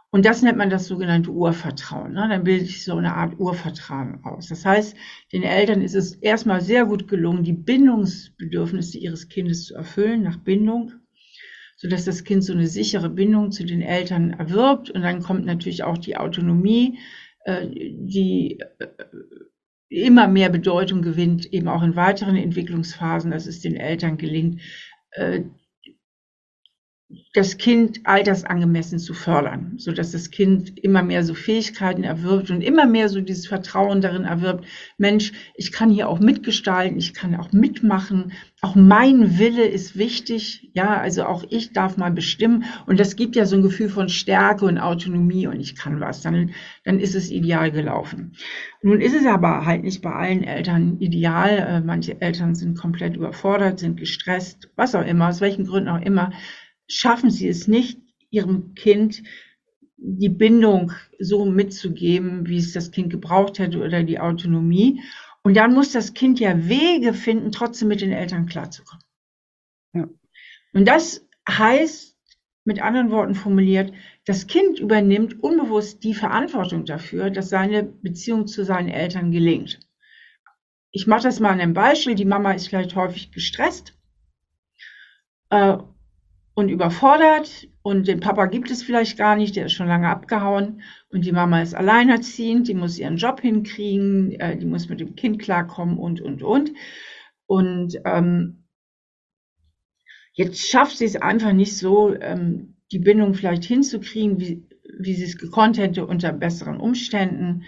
[0.09, 2.13] Und das nennt man das sogenannte Urvertrauen.
[2.13, 2.27] Ne?
[2.29, 4.47] Dann bildet sich so eine Art Urvertrauen aus.
[4.47, 4.95] Das heißt,
[5.33, 10.37] den Eltern ist es erstmal sehr gut gelungen, die Bindungsbedürfnisse ihres Kindes zu erfüllen nach
[10.37, 10.93] Bindung,
[11.75, 14.89] sodass das Kind so eine sichere Bindung zu den Eltern erwirbt.
[14.89, 16.99] Und dann kommt natürlich auch die Autonomie,
[17.45, 18.87] äh, die äh,
[19.89, 24.61] immer mehr Bedeutung gewinnt, eben auch in weiteren Entwicklungsphasen, dass es den Eltern gelingt,
[25.11, 25.41] äh,
[27.35, 32.61] das Kind altersangemessen zu fördern, so dass das Kind immer mehr so Fähigkeiten erwirbt und
[32.61, 34.65] immer mehr so dieses Vertrauen darin erwirbt,
[34.97, 40.69] Mensch, ich kann hier auch mitgestalten, ich kann auch mitmachen, auch mein Wille ist wichtig,
[40.73, 42.63] ja, also auch ich darf mal bestimmen.
[42.87, 46.21] Und das gibt ja so ein Gefühl von Stärke und Autonomie und ich kann was,
[46.21, 46.51] dann,
[46.85, 48.31] dann ist es ideal gelaufen.
[48.81, 53.17] Nun ist es aber halt nicht bei allen Eltern ideal, äh, manche Eltern sind komplett
[53.17, 56.31] überfordert, sind gestresst, was auch immer, aus welchen Gründen auch immer,
[56.87, 59.23] schaffen sie es nicht, ihrem Kind
[59.97, 65.01] die Bindung so mitzugeben, wie es das Kind gebraucht hätte oder die Autonomie.
[65.43, 69.03] Und dann muss das Kind ja Wege finden, trotzdem mit den Eltern klarzukommen.
[69.93, 70.07] Ja.
[70.73, 72.17] Und das heißt,
[72.65, 73.93] mit anderen Worten formuliert,
[74.25, 79.79] das Kind übernimmt unbewusst die Verantwortung dafür, dass seine Beziehung zu seinen Eltern gelingt.
[80.91, 82.15] Ich mache das mal an einem Beispiel.
[82.15, 83.95] Die Mama ist vielleicht häufig gestresst
[85.49, 85.77] äh,
[86.55, 90.81] und überfordert und den Papa gibt es vielleicht gar nicht, der ist schon lange abgehauen
[91.09, 95.15] und die Mama ist alleinerziehend, die muss ihren Job hinkriegen, äh, die muss mit dem
[95.15, 96.71] Kind klarkommen und, und, und.
[97.45, 98.63] Und ähm,
[100.33, 104.65] jetzt schafft sie es einfach nicht so, ähm, die Bindung vielleicht hinzukriegen, wie,
[104.97, 107.65] wie sie es gekonnt hätte unter besseren Umständen.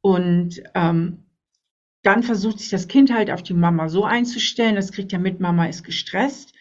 [0.00, 1.24] Und ähm,
[2.02, 5.40] dann versucht sich das Kind halt auf die Mama so einzustellen, das kriegt ja mit,
[5.40, 6.54] Mama ist gestresst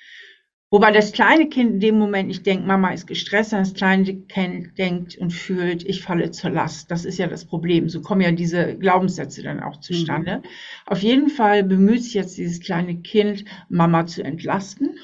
[0.73, 4.21] Wobei das kleine Kind in dem Moment nicht denkt, Mama ist gestresst, sondern das kleine
[4.21, 6.89] Kind denkt und fühlt, ich falle zur Last.
[6.89, 7.89] Das ist ja das Problem.
[7.89, 10.37] So kommen ja diese Glaubenssätze dann auch zustande.
[10.37, 10.49] Mhm.
[10.85, 14.97] Auf jeden Fall bemüht sich jetzt dieses kleine Kind, Mama zu entlasten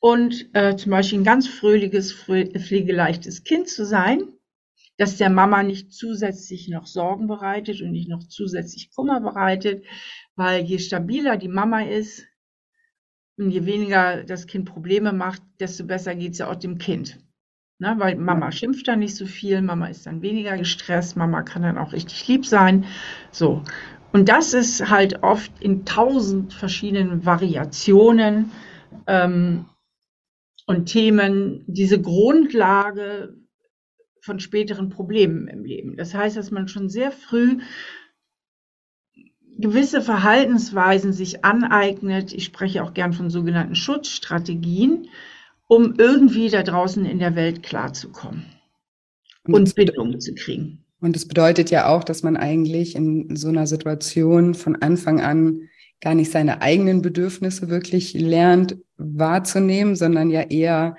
[0.00, 4.22] und äh, zum Beispiel ein ganz fröhliches, pflegeleichtes Kind zu sein,
[4.96, 9.84] das der Mama nicht zusätzlich noch Sorgen bereitet und nicht noch zusätzlich Kummer bereitet,
[10.34, 12.27] weil je stabiler die Mama ist,
[13.38, 17.18] und je weniger das Kind Probleme macht, desto besser geht es ja auch dem Kind.
[17.78, 17.94] Ne?
[17.98, 21.78] Weil Mama schimpft dann nicht so viel, Mama ist dann weniger gestresst, Mama kann dann
[21.78, 22.84] auch richtig lieb sein.
[23.30, 23.62] So.
[24.12, 28.50] Und das ist halt oft in tausend verschiedenen Variationen
[29.06, 29.66] ähm,
[30.66, 33.34] und Themen diese Grundlage
[34.20, 35.96] von späteren Problemen im Leben.
[35.96, 37.58] Das heißt, dass man schon sehr früh
[39.58, 42.32] gewisse Verhaltensweisen sich aneignet.
[42.32, 45.08] Ich spreche auch gern von sogenannten Schutzstrategien,
[45.66, 48.46] um irgendwie da draußen in der Welt klarzukommen
[49.44, 50.84] und, und Bildung zu kriegen.
[51.00, 55.68] Und das bedeutet ja auch, dass man eigentlich in so einer Situation von Anfang an
[56.00, 60.96] gar nicht seine eigenen Bedürfnisse wirklich lernt wahrzunehmen, sondern ja eher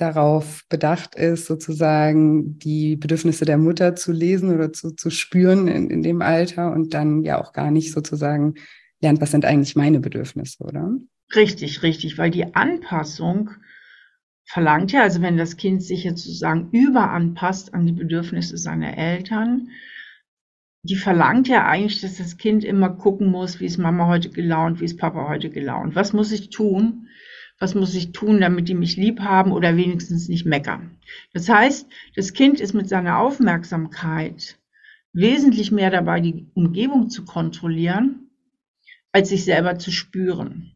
[0.00, 5.90] darauf bedacht ist, sozusagen die Bedürfnisse der Mutter zu lesen oder zu, zu spüren in,
[5.90, 8.54] in dem Alter und dann ja auch gar nicht sozusagen
[9.00, 10.90] lernt, was sind eigentlich meine Bedürfnisse, oder?
[11.34, 13.50] Richtig, richtig, weil die Anpassung
[14.44, 19.68] verlangt ja, also wenn das Kind sich jetzt sozusagen überanpasst an die Bedürfnisse seiner Eltern,
[20.82, 24.80] die verlangt ja eigentlich, dass das Kind immer gucken muss, wie ist Mama heute gelaunt,
[24.80, 25.94] wie ist Papa heute gelaunt.
[25.94, 27.08] Was muss ich tun,
[27.60, 30.96] was muss ich tun, damit die mich lieb haben oder wenigstens nicht meckern.
[31.34, 34.58] Das heißt, das Kind ist mit seiner Aufmerksamkeit
[35.12, 38.30] wesentlich mehr dabei, die Umgebung zu kontrollieren,
[39.12, 40.72] als sich selber zu spüren.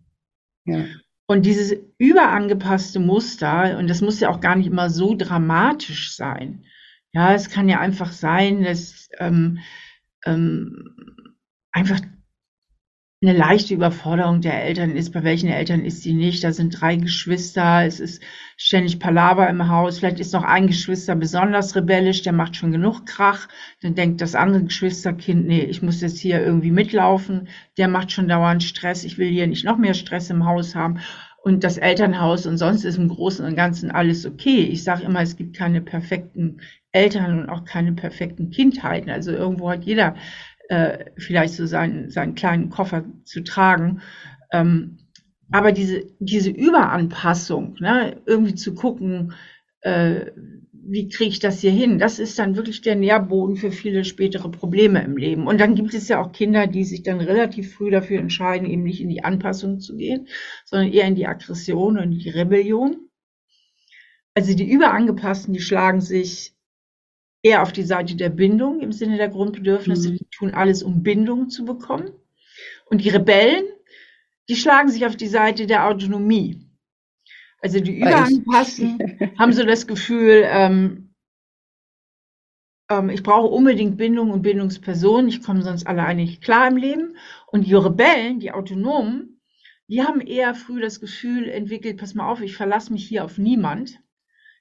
[0.67, 0.85] Ja.
[1.27, 6.65] Und dieses überangepasste Muster, und das muss ja auch gar nicht immer so dramatisch sein.
[7.13, 9.61] Ja, es kann ja einfach sein, dass ähm,
[10.27, 10.95] ähm,
[11.73, 12.01] einfach
[13.27, 15.13] eine leichte Überforderung der Eltern ist.
[15.13, 16.45] Bei welchen Eltern ist sie nicht?
[16.45, 18.23] Da sind drei Geschwister, es ist
[18.57, 19.99] ständig Palaver im Haus.
[19.99, 23.49] Vielleicht ist noch ein Geschwister besonders rebellisch, der macht schon genug Krach.
[23.81, 27.49] Dann denkt das andere Geschwisterkind, nee, ich muss jetzt hier irgendwie mitlaufen.
[27.79, 29.05] Der macht schon dauernd Stress.
[29.05, 31.01] Ich will hier nicht noch mehr Stress im Haus haben.
[31.43, 34.61] Und das Elternhaus und sonst ist im Großen und Ganzen alles okay.
[34.61, 36.61] Ich sage immer, es gibt keine perfekten
[36.93, 39.11] Eltern und auch keine perfekten Kindheiten.
[39.11, 40.15] Also irgendwo hat jeder
[40.69, 44.01] äh, vielleicht so seinen, seinen kleinen Koffer zu tragen.
[44.53, 44.99] Ähm,
[45.51, 49.35] aber diese, diese Überanpassung, ne, irgendwie zu gucken,
[49.83, 50.31] äh,
[50.87, 51.99] wie kriege ich das hier hin?
[51.99, 55.47] Das ist dann wirklich der Nährboden für viele spätere Probleme im Leben.
[55.47, 58.83] Und dann gibt es ja auch Kinder, die sich dann relativ früh dafür entscheiden, eben
[58.83, 60.29] nicht in die Anpassung zu gehen,
[60.65, 63.09] sondern eher in die Aggression und die Rebellion.
[64.35, 66.54] Also die Überangepassten, die schlagen sich
[67.45, 70.11] eher auf die Seite der Bindung im Sinne der Grundbedürfnisse.
[70.11, 70.17] Mhm.
[70.17, 72.11] Die tun alles, um Bindung zu bekommen.
[72.87, 73.67] Und die Rebellen,
[74.49, 76.67] die schlagen sich auf die Seite der Autonomie.
[77.61, 78.99] Also die Überangpassen
[79.39, 81.15] haben so das Gefühl, ähm,
[82.91, 87.17] ähm, ich brauche unbedingt Bindung und Bindungspersonen, ich komme sonst alleine nicht klar im Leben.
[87.47, 89.41] Und die Rebellen, die Autonomen,
[89.89, 93.37] die haben eher früh das Gefühl entwickelt, pass mal auf, ich verlasse mich hier auf
[93.37, 93.99] niemand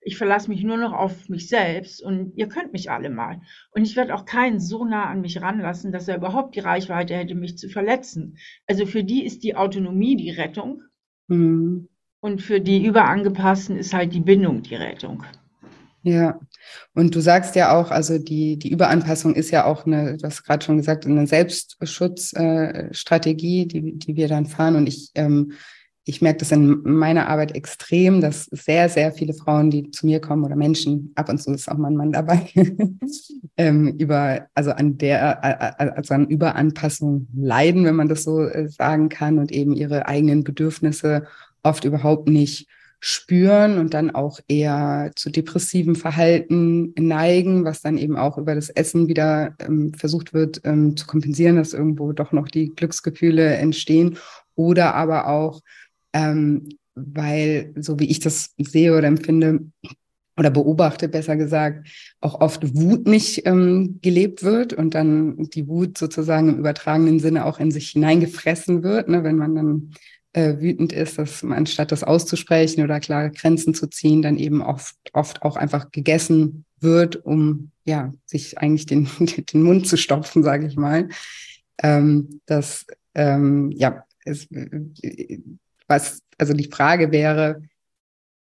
[0.06, 3.42] ich verlasse mich nur noch auf mich selbst und ihr könnt mich alle mal.
[3.72, 7.16] Und ich werde auch keinen so nah an mich ranlassen, dass er überhaupt die Reichweite
[7.16, 8.38] hätte, mich zu verletzen.
[8.68, 10.84] Also für die ist die Autonomie die Rettung.
[11.28, 11.90] Mhm.
[12.20, 15.24] Und für die Überangepassten ist halt die Bindung die Rettung.
[16.06, 16.38] Ja,
[16.94, 20.44] und du sagst ja auch, also die, die Überanpassung ist ja auch eine, du hast
[20.44, 24.76] gerade schon gesagt, eine Selbstschutzstrategie, äh, die, die wir dann fahren.
[24.76, 25.54] Und ich ähm,
[26.06, 30.20] ich merke das in meiner Arbeit extrem, dass sehr, sehr viele Frauen, die zu mir
[30.20, 32.50] kommen oder Menschen, ab und zu ist auch mein Mann dabei,
[33.58, 39.08] ähm, über, also an der, also an Überanpassung leiden, wenn man das so äh, sagen
[39.08, 41.26] kann und eben ihre eigenen Bedürfnisse
[41.64, 42.68] oft überhaupt nicht
[43.00, 48.70] spüren und dann auch eher zu depressiven Verhalten neigen, was dann eben auch über das
[48.70, 54.18] Essen wieder ähm, versucht wird ähm, zu kompensieren, dass irgendwo doch noch die Glücksgefühle entstehen.
[54.56, 55.62] Oder aber auch
[56.14, 59.60] ähm, weil, so wie ich das sehe oder empfinde,
[60.38, 61.88] oder beobachte, besser gesagt,
[62.20, 67.46] auch oft Wut nicht ähm, gelebt wird und dann die Wut sozusagen im übertragenen Sinne
[67.46, 69.92] auch in sich hineingefressen wird, ne, wenn man dann
[70.34, 74.62] äh, wütend ist, dass man anstatt das auszusprechen oder klare Grenzen zu ziehen, dann eben
[74.62, 79.08] oft, oft auch einfach gegessen wird, um ja sich eigentlich den,
[79.54, 81.10] den Mund zu stopfen, sage ich mal.
[81.78, 84.48] Ähm, das ähm, ja, es,
[85.88, 87.62] was, also die Frage wäre,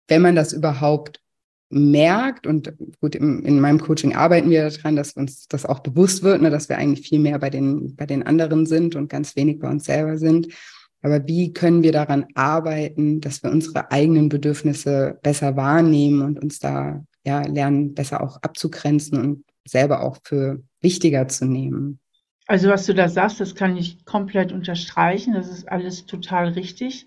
[0.08, 1.22] wenn man das überhaupt
[1.70, 6.22] merkt und gut, im, in meinem Coaching arbeiten wir daran, dass uns das auch bewusst
[6.24, 9.36] wird, ne, dass wir eigentlich viel mehr bei den, bei den anderen sind und ganz
[9.36, 10.54] wenig bei uns selber sind.
[11.02, 16.60] Aber wie können wir daran arbeiten, dass wir unsere eigenen Bedürfnisse besser wahrnehmen und uns
[16.60, 22.00] da ja lernen, besser auch abzugrenzen und selber auch für wichtiger zu nehmen?
[22.48, 25.34] Also was du da sagst, das kann ich komplett unterstreichen.
[25.34, 27.06] Das ist alles total richtig.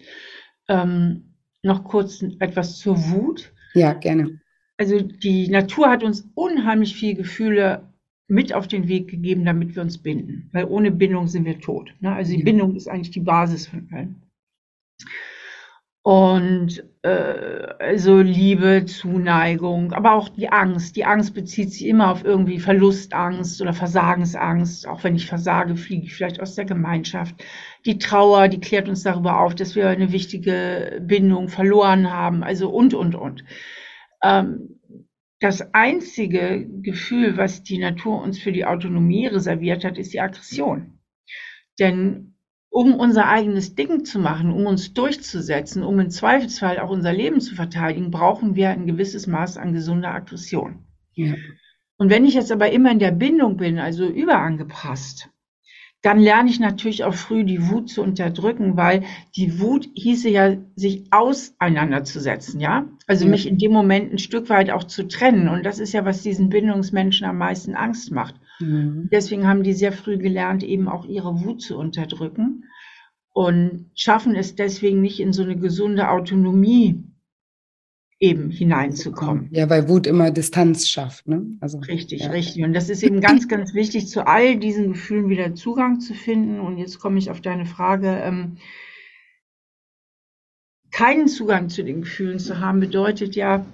[0.68, 3.52] Ähm, noch kurz etwas zur Wut.
[3.74, 4.40] Ja, gerne.
[4.78, 7.92] Also die Natur hat uns unheimlich viele Gefühle
[8.28, 10.48] mit auf den Weg gegeben, damit wir uns binden.
[10.52, 11.94] Weil ohne Bindung sind wir tot.
[12.00, 12.12] Ne?
[12.12, 12.42] Also die.
[12.42, 14.16] Bindung ist eigentlich die Basis von allem.
[16.06, 20.94] Und äh, also Liebe, Zuneigung, aber auch die Angst.
[20.94, 24.86] Die Angst bezieht sich immer auf irgendwie Verlustangst oder Versagensangst.
[24.86, 27.34] Auch wenn ich versage, fliege ich vielleicht aus der Gemeinschaft.
[27.86, 32.44] Die Trauer, die klärt uns darüber auf, dass wir eine wichtige Bindung verloren haben.
[32.44, 33.42] Also und, und, und.
[34.22, 34.78] Ähm,
[35.40, 41.00] das einzige Gefühl, was die Natur uns für die Autonomie reserviert hat, ist die Aggression.
[41.80, 42.35] Denn
[42.76, 47.40] um unser eigenes Ding zu machen, um uns durchzusetzen, um im Zweifelsfall auch unser Leben
[47.40, 50.84] zu verteidigen, brauchen wir ein gewisses Maß an gesunder Aggression.
[51.14, 51.36] Ja.
[51.96, 55.30] Und wenn ich jetzt aber immer in der Bindung bin, also überangepasst,
[56.02, 59.04] dann lerne ich natürlich auch früh die Wut zu unterdrücken, weil
[59.36, 62.84] die Wut hieße ja, sich auseinanderzusetzen, ja?
[63.06, 63.30] Also ja.
[63.30, 65.48] mich in dem Moment ein Stück weit auch zu trennen.
[65.48, 68.34] Und das ist ja, was diesen Bindungsmenschen am meisten Angst macht.
[68.60, 69.08] Mhm.
[69.12, 72.64] Deswegen haben die sehr früh gelernt, eben auch ihre Wut zu unterdrücken
[73.32, 77.04] und schaffen es deswegen nicht in so eine gesunde Autonomie
[78.18, 79.48] eben hineinzukommen.
[79.52, 81.28] Ja, weil Wut immer Distanz schafft.
[81.28, 81.58] Ne?
[81.60, 82.30] Also, richtig, ja.
[82.30, 82.64] richtig.
[82.64, 86.60] Und das ist eben ganz, ganz wichtig, zu all diesen Gefühlen wieder Zugang zu finden.
[86.60, 88.08] Und jetzt komme ich auf deine Frage.
[88.08, 88.56] Ähm,
[90.90, 93.66] keinen Zugang zu den Gefühlen zu haben, bedeutet ja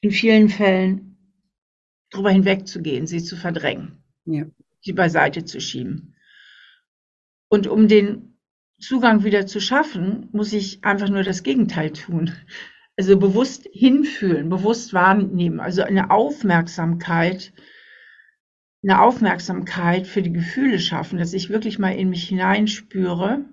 [0.00, 1.07] in vielen Fällen
[2.10, 4.46] darüber hinwegzugehen, sie zu verdrängen, ja.
[4.80, 6.14] sie beiseite zu schieben.
[7.48, 8.38] Und um den
[8.78, 12.32] Zugang wieder zu schaffen, muss ich einfach nur das Gegenteil tun.
[12.96, 17.52] Also bewusst hinfühlen, bewusst wahrnehmen, also eine Aufmerksamkeit,
[18.82, 23.44] eine Aufmerksamkeit für die Gefühle schaffen, dass ich wirklich mal in mich hineinspüre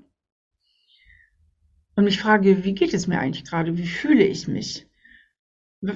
[1.96, 3.78] und mich frage, wie geht es mir eigentlich gerade?
[3.78, 4.88] Wie fühle ich mich?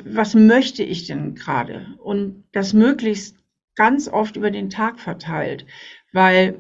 [0.06, 1.88] Was möchte ich denn gerade?
[2.04, 3.38] Und das möglichst
[3.75, 5.65] ganz oft über den Tag verteilt,
[6.12, 6.60] weil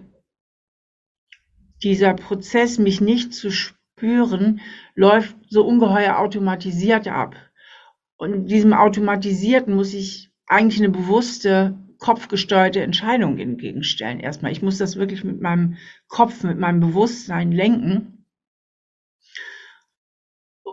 [1.83, 4.61] dieser Prozess, mich nicht zu spüren,
[4.95, 7.35] läuft so ungeheuer automatisiert ab.
[8.17, 14.19] Und diesem Automatisierten muss ich eigentlich eine bewusste, kopfgesteuerte Entscheidung entgegenstellen.
[14.19, 18.18] Erstmal, ich muss das wirklich mit meinem Kopf, mit meinem Bewusstsein lenken.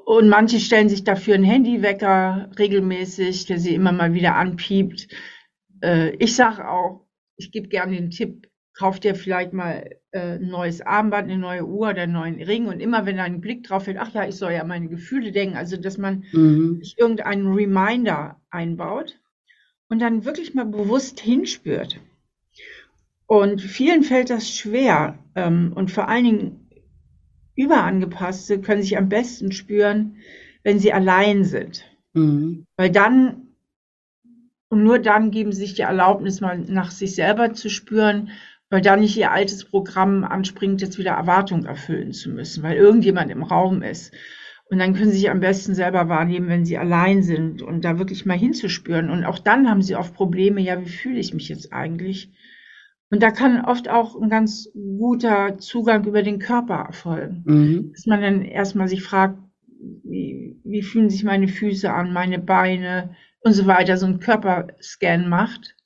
[0.07, 5.09] Und manche stellen sich dafür einen Handywecker regelmäßig, der sie immer mal wieder anpiept.
[5.83, 10.47] Äh, ich sage auch, ich gebe gerne den Tipp, kauft dir vielleicht mal äh, ein
[10.47, 13.65] neues Armband, eine neue Uhr oder einen neuen Ring und immer wenn da ein Blick
[13.65, 16.79] drauf fällt, ach ja, ich soll ja meine Gefühle denken, also dass man mhm.
[16.79, 19.19] sich irgendeinen Reminder einbaut
[19.89, 21.99] und dann wirklich mal bewusst hinspürt.
[23.27, 26.66] Und vielen fällt das schwer ähm, und vor allen Dingen
[27.57, 30.17] Überangepasste können sich am besten spüren,
[30.63, 31.85] wenn sie allein sind.
[32.15, 32.67] Mhm.
[32.77, 33.43] Weil dann
[34.69, 38.31] und nur dann geben sie sich die Erlaubnis, mal nach sich selber zu spüren
[38.71, 43.31] weil da nicht ihr altes Programm anspringt, jetzt wieder Erwartungen erfüllen zu müssen, weil irgendjemand
[43.31, 44.13] im Raum ist.
[44.69, 48.01] Und dann können sie sich am besten selber wahrnehmen, wenn sie allein sind und da
[48.01, 49.11] wirklich mal hinzuspüren.
[49.11, 52.33] Und auch dann haben sie oft Probleme, ja, wie fühle ich mich jetzt eigentlich?
[53.11, 57.43] Und da kann oft auch ein ganz guter Zugang über den Körper erfolgen.
[57.47, 57.93] Mhm.
[57.93, 59.39] Dass man dann erstmal sich fragt,
[60.03, 65.29] wie, wie fühlen sich meine Füße an, meine Beine und so weiter, so einen Körperscan
[65.29, 65.77] macht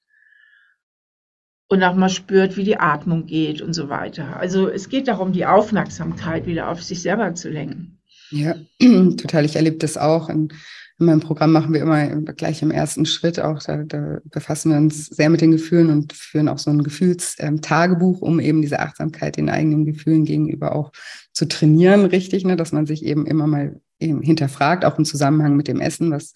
[1.68, 4.37] und auch mal spürt, wie die Atmung geht und so weiter.
[4.38, 8.00] Also es geht darum, die Aufmerksamkeit wieder auf sich selber zu lenken.
[8.30, 9.44] Ja, total.
[9.44, 10.28] Ich erlebe das auch.
[10.28, 10.52] In,
[11.00, 14.78] in meinem Programm machen wir immer gleich im ersten Schritt auch, da, da befassen wir
[14.78, 19.36] uns sehr mit den Gefühlen und führen auch so ein Gefühlstagebuch, um eben diese Achtsamkeit
[19.36, 20.92] den eigenen Gefühlen gegenüber auch
[21.32, 22.56] zu trainieren, richtig, ne?
[22.56, 26.32] dass man sich eben immer mal eben hinterfragt, auch im Zusammenhang mit dem Essen, was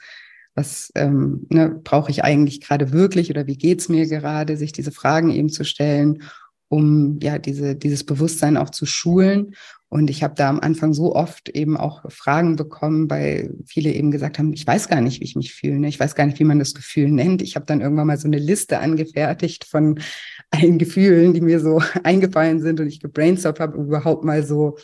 [0.57, 4.93] was ähm, ne, brauche ich eigentlich gerade wirklich oder wie geht's mir gerade, sich diese
[4.93, 6.23] Fragen eben zu stellen,
[6.69, 9.55] um ja diese, dieses Bewusstsein auch zu schulen.
[9.95, 14.11] Und ich habe da am Anfang so oft eben auch Fragen bekommen, weil viele eben
[14.11, 15.79] gesagt haben, ich weiß gar nicht, wie ich mich fühle.
[15.79, 15.87] Ne?
[15.87, 17.43] Ich weiß gar nicht, wie man das Gefühl nennt.
[17.43, 20.01] Ich habe dann irgendwann mal so eine Liste angefertigt von
[20.51, 24.79] allen Gefühlen, die mir so eingefallen sind und ich gebrainstormt habe, überhaupt mal so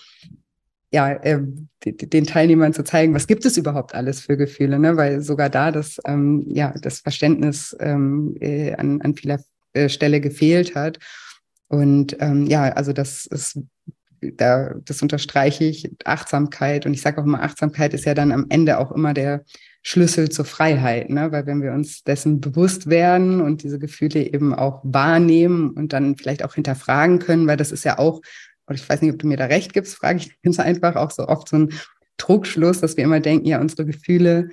[0.93, 1.41] ja, äh,
[1.85, 4.97] den Teilnehmern zu zeigen, was gibt es überhaupt alles für Gefühle, ne?
[4.97, 9.41] weil sogar da das, ähm, ja, das Verständnis ähm, äh, an, an vieler
[9.73, 11.01] äh, Stelle gefehlt hat.
[11.67, 13.59] Und ähm, ja, also das ist,
[14.21, 16.87] da, das unterstreiche ich, Achtsamkeit.
[16.87, 19.45] Und ich sage auch immer, Achtsamkeit ist ja dann am Ende auch immer der
[19.83, 21.33] Schlüssel zur Freiheit, ne?
[21.33, 26.17] weil wenn wir uns dessen bewusst werden und diese Gefühle eben auch wahrnehmen und dann
[26.17, 28.21] vielleicht auch hinterfragen können, weil das ist ja auch
[28.71, 31.11] oder ich weiß nicht, ob du mir da recht gibst, frage ich ganz einfach auch
[31.11, 31.73] so oft so ein
[32.17, 34.51] Druckschluss, dass wir immer denken, ja, unsere Gefühle,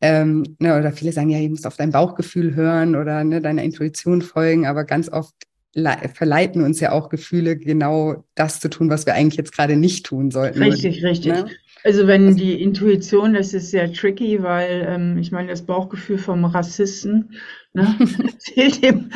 [0.00, 3.62] ähm, ne, oder viele sagen, ja, ihr müsst auf dein Bauchgefühl hören oder ne, deiner
[3.62, 5.34] Intuition folgen, aber ganz oft
[5.72, 10.06] verleiten uns ja auch Gefühle, genau das zu tun, was wir eigentlich jetzt gerade nicht
[10.06, 10.62] tun sollten.
[10.62, 11.32] Richtig, richtig.
[11.32, 11.46] Ne?
[11.84, 16.18] Also wenn also, die Intuition, das ist sehr tricky, weil ähm, ich meine, das Bauchgefühl
[16.18, 17.36] vom Rassisten
[17.72, 19.10] ne, erzählt ihm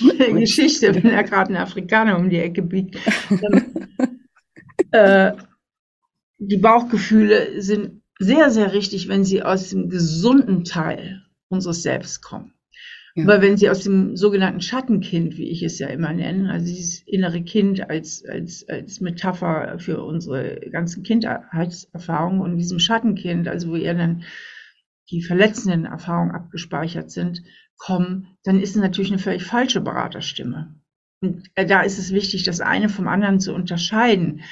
[0.00, 2.98] eine Geschichte, wenn er gerade einen Afrikaner um die Ecke biegt.
[4.90, 5.32] äh,
[6.38, 12.53] die Bauchgefühle sind sehr, sehr richtig, wenn sie aus dem gesunden Teil unseres Selbst kommen.
[13.16, 13.24] Ja.
[13.24, 17.00] Aber wenn sie aus dem sogenannten Schattenkind, wie ich es ja immer nenne, also dieses
[17.06, 23.76] innere Kind als, als, als Metapher für unsere ganzen Kindheitserfahrungen und diesem Schattenkind, also wo
[23.76, 24.24] eher dann
[25.10, 27.44] die verletzenden Erfahrungen abgespeichert sind,
[27.76, 30.74] kommen, dann ist es natürlich eine völlig falsche Beraterstimme.
[31.20, 34.42] Und äh, da ist es wichtig, das eine vom anderen zu unterscheiden.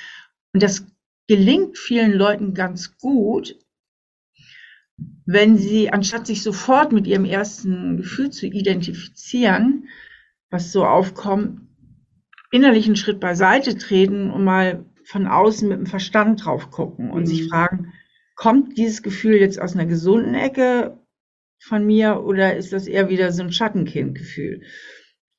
[0.52, 0.86] Und das
[1.26, 3.56] gelingt vielen Leuten ganz gut,
[5.24, 9.88] wenn sie, anstatt sich sofort mit ihrem ersten Gefühl zu identifizieren,
[10.50, 11.60] was so aufkommt,
[12.50, 17.22] innerlich einen Schritt beiseite treten und mal von außen mit dem Verstand drauf gucken und
[17.22, 17.26] mhm.
[17.26, 17.92] sich fragen,
[18.34, 20.98] kommt dieses Gefühl jetzt aus einer gesunden Ecke
[21.58, 24.62] von mir oder ist das eher wieder so ein Schattenkindgefühl?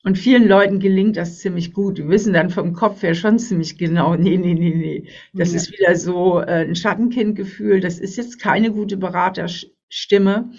[0.04, 1.96] Und vielen Leuten gelingt das ziemlich gut.
[1.96, 5.08] Die wissen dann vom Kopf her schon ziemlich genau, nee, nee, nee, nee.
[5.32, 5.56] Das ja.
[5.56, 7.80] ist wieder so äh, ein Schattenkindgefühl.
[7.80, 10.50] Das ist jetzt keine gute Beraterstimme.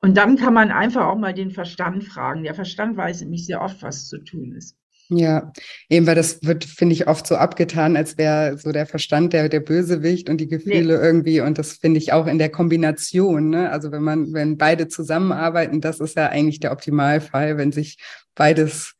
[0.00, 2.44] Und dann kann man einfach auch mal den Verstand fragen.
[2.44, 4.76] Der Verstand weiß nämlich sehr oft, was zu tun ist.
[5.14, 5.52] Ja,
[5.90, 9.48] eben weil das wird, finde ich, oft so abgetan, als wäre so der Verstand der,
[9.48, 11.04] der Bösewicht und die Gefühle nee.
[11.04, 11.40] irgendwie.
[11.40, 13.50] Und das finde ich auch in der Kombination.
[13.50, 13.70] Ne?
[13.70, 17.98] Also wenn man, wenn beide zusammenarbeiten, das ist ja eigentlich der Optimalfall, wenn sich
[18.34, 18.94] beides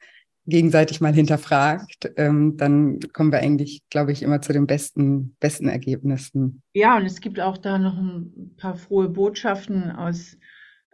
[0.47, 5.69] gegenseitig mal hinterfragt, ähm, dann kommen wir eigentlich, glaube ich, immer zu den besten, besten
[5.69, 6.63] Ergebnissen.
[6.75, 10.37] Ja, und es gibt auch da noch ein paar frohe Botschaften aus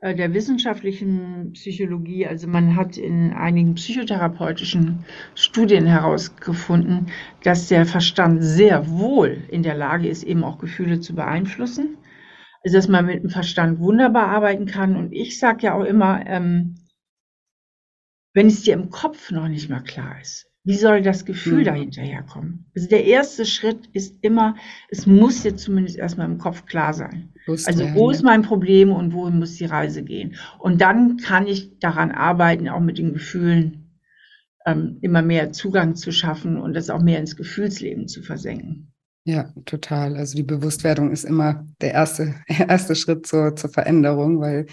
[0.01, 2.27] der wissenschaftlichen Psychologie.
[2.27, 7.07] Also man hat in einigen psychotherapeutischen Studien herausgefunden,
[7.43, 11.97] dass der Verstand sehr wohl in der Lage ist, eben auch Gefühle zu beeinflussen.
[12.65, 14.95] Also dass man mit dem Verstand wunderbar arbeiten kann.
[14.97, 16.77] Und ich sage ja auch immer, ähm,
[18.35, 21.65] wenn es dir im Kopf noch nicht mal klar ist, wie soll das Gefühl mhm.
[21.65, 22.71] dahinter herkommen?
[22.77, 24.55] Also der erste Schritt ist immer,
[24.91, 27.33] es muss dir zumindest erstmal im Kopf klar sein.
[27.49, 30.37] Also wo ist mein Problem und wohin muss die Reise gehen?
[30.59, 33.89] Und dann kann ich daran arbeiten, auch mit den Gefühlen
[34.67, 38.93] ähm, immer mehr Zugang zu schaffen und das auch mehr ins Gefühlsleben zu versenken.
[39.25, 40.17] Ja, total.
[40.17, 44.67] Also die Bewusstwerdung ist immer der erste, erste Schritt zur, zur Veränderung, weil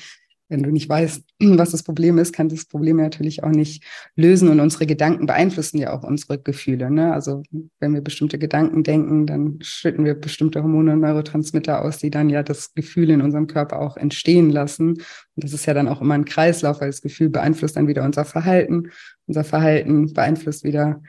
[0.47, 3.83] wenn du nicht weißt, was das Problem ist, kann das Problem natürlich auch nicht
[4.15, 4.49] lösen.
[4.49, 6.91] Und unsere Gedanken beeinflussen ja auch unsere Gefühle.
[6.91, 7.13] Ne?
[7.13, 7.43] Also
[7.79, 12.29] wenn wir bestimmte Gedanken denken, dann schütten wir bestimmte Hormone und Neurotransmitter aus, die dann
[12.29, 14.89] ja das Gefühl in unserem Körper auch entstehen lassen.
[14.89, 18.03] Und das ist ja dann auch immer ein Kreislauf, weil das Gefühl beeinflusst dann wieder
[18.03, 18.91] unser Verhalten.
[19.27, 21.01] Unser Verhalten beeinflusst wieder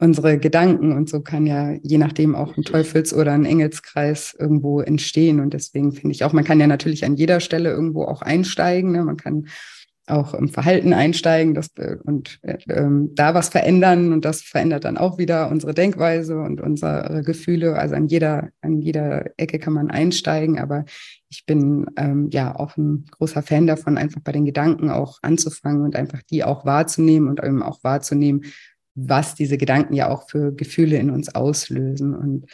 [0.00, 4.80] unsere Gedanken und so kann ja je nachdem auch ein Teufels- oder ein Engelskreis irgendwo
[4.80, 5.40] entstehen.
[5.40, 8.92] Und deswegen finde ich auch, man kann ja natürlich an jeder Stelle irgendwo auch einsteigen.
[8.92, 9.04] Ne?
[9.04, 9.46] Man kann
[10.06, 11.70] auch im Verhalten einsteigen das,
[12.04, 16.60] und äh, ähm, da was verändern und das verändert dann auch wieder unsere Denkweise und
[16.60, 17.76] unsere Gefühle.
[17.76, 20.84] Also an jeder, an jeder Ecke kann man einsteigen, aber
[21.28, 25.82] ich bin ähm, ja auch ein großer Fan davon, einfach bei den Gedanken auch anzufangen
[25.82, 28.42] und einfach die auch wahrzunehmen und eben auch wahrzunehmen,
[29.08, 32.14] was diese Gedanken ja auch für Gefühle in uns auslösen.
[32.14, 32.46] Und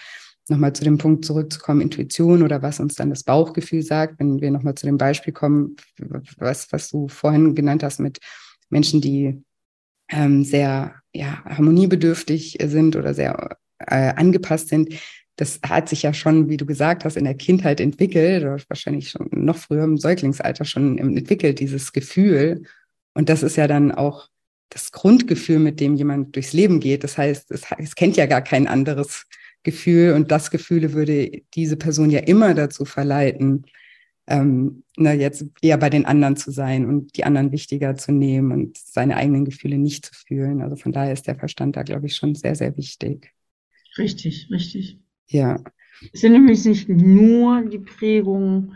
[0.49, 4.51] nochmal zu dem Punkt zurückzukommen, Intuition oder was uns dann das Bauchgefühl sagt, wenn wir
[4.51, 5.76] nochmal zu dem Beispiel kommen,
[6.38, 8.18] was, was du vorhin genannt hast mit
[8.70, 9.42] Menschen, die
[10.09, 14.94] ähm, sehr ja, harmoniebedürftig sind oder sehr äh, angepasst sind.
[15.36, 19.11] Das hat sich ja schon, wie du gesagt hast, in der Kindheit entwickelt oder wahrscheinlich
[19.11, 22.62] schon noch früher im Säuglingsalter schon entwickelt, dieses Gefühl.
[23.14, 24.28] Und das ist ja dann auch
[24.69, 27.05] das Grundgefühl, mit dem jemand durchs Leben geht.
[27.05, 29.27] Das heißt, es, es kennt ja gar kein anderes
[29.62, 33.67] Gefühl und das Gefühl würde diese Person ja immer dazu verleiten,
[34.29, 38.53] ähm, na, jetzt eher bei den anderen zu sein und die anderen wichtiger zu nehmen
[38.53, 40.62] und seine eigenen Gefühle nicht zu fühlen.
[40.62, 43.33] Also von daher ist der Verstand da, glaube ich, schon sehr, sehr wichtig.
[43.99, 45.01] Richtig, richtig.
[45.29, 45.62] Ja.
[46.12, 48.75] Es sind nämlich nicht nur die Prägungen,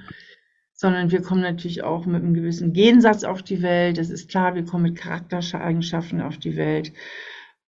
[0.80, 3.98] sondern wir kommen natürlich auch mit einem gewissen Gensatz auf die Welt.
[3.98, 6.94] Das ist klar, wir kommen mit Charaktereigenschaften auf die Welt.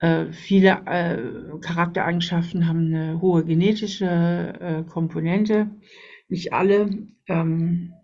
[0.00, 5.70] Äh, viele äh, Charaktereigenschaften haben eine hohe genetische äh, Komponente.
[6.28, 6.98] Nicht alle.
[7.28, 7.94] Ähm,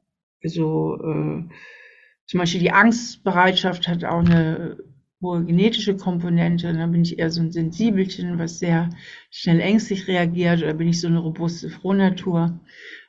[0.43, 1.45] also äh,
[2.25, 4.79] zum Beispiel die Angstbereitschaft hat auch eine
[5.21, 6.71] hohe genetische Komponente.
[6.71, 8.89] Und dann bin ich eher so ein Sensibelchen, was sehr
[9.31, 10.63] schnell ängstlich reagiert.
[10.63, 12.59] Oder bin ich so eine robuste Frohnatur.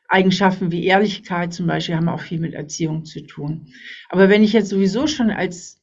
[0.07, 3.67] Eigenschaften wie Ehrlichkeit zum Beispiel haben auch viel mit Erziehung zu tun.
[4.09, 5.81] Aber wenn ich jetzt sowieso schon als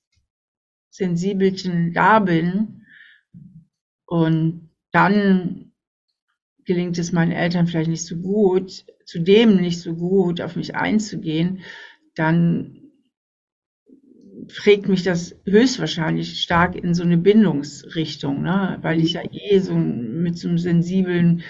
[0.91, 2.85] Sensibelchen da bin
[4.07, 5.73] und dann
[6.65, 11.61] gelingt es meinen Eltern vielleicht nicht so gut, zudem nicht so gut auf mich einzugehen,
[12.15, 12.83] dann
[14.49, 18.79] prägt mich das höchstwahrscheinlich stark in so eine Bindungsrichtung, ne?
[18.83, 21.43] weil ich ja eh so mit so einem sensiblen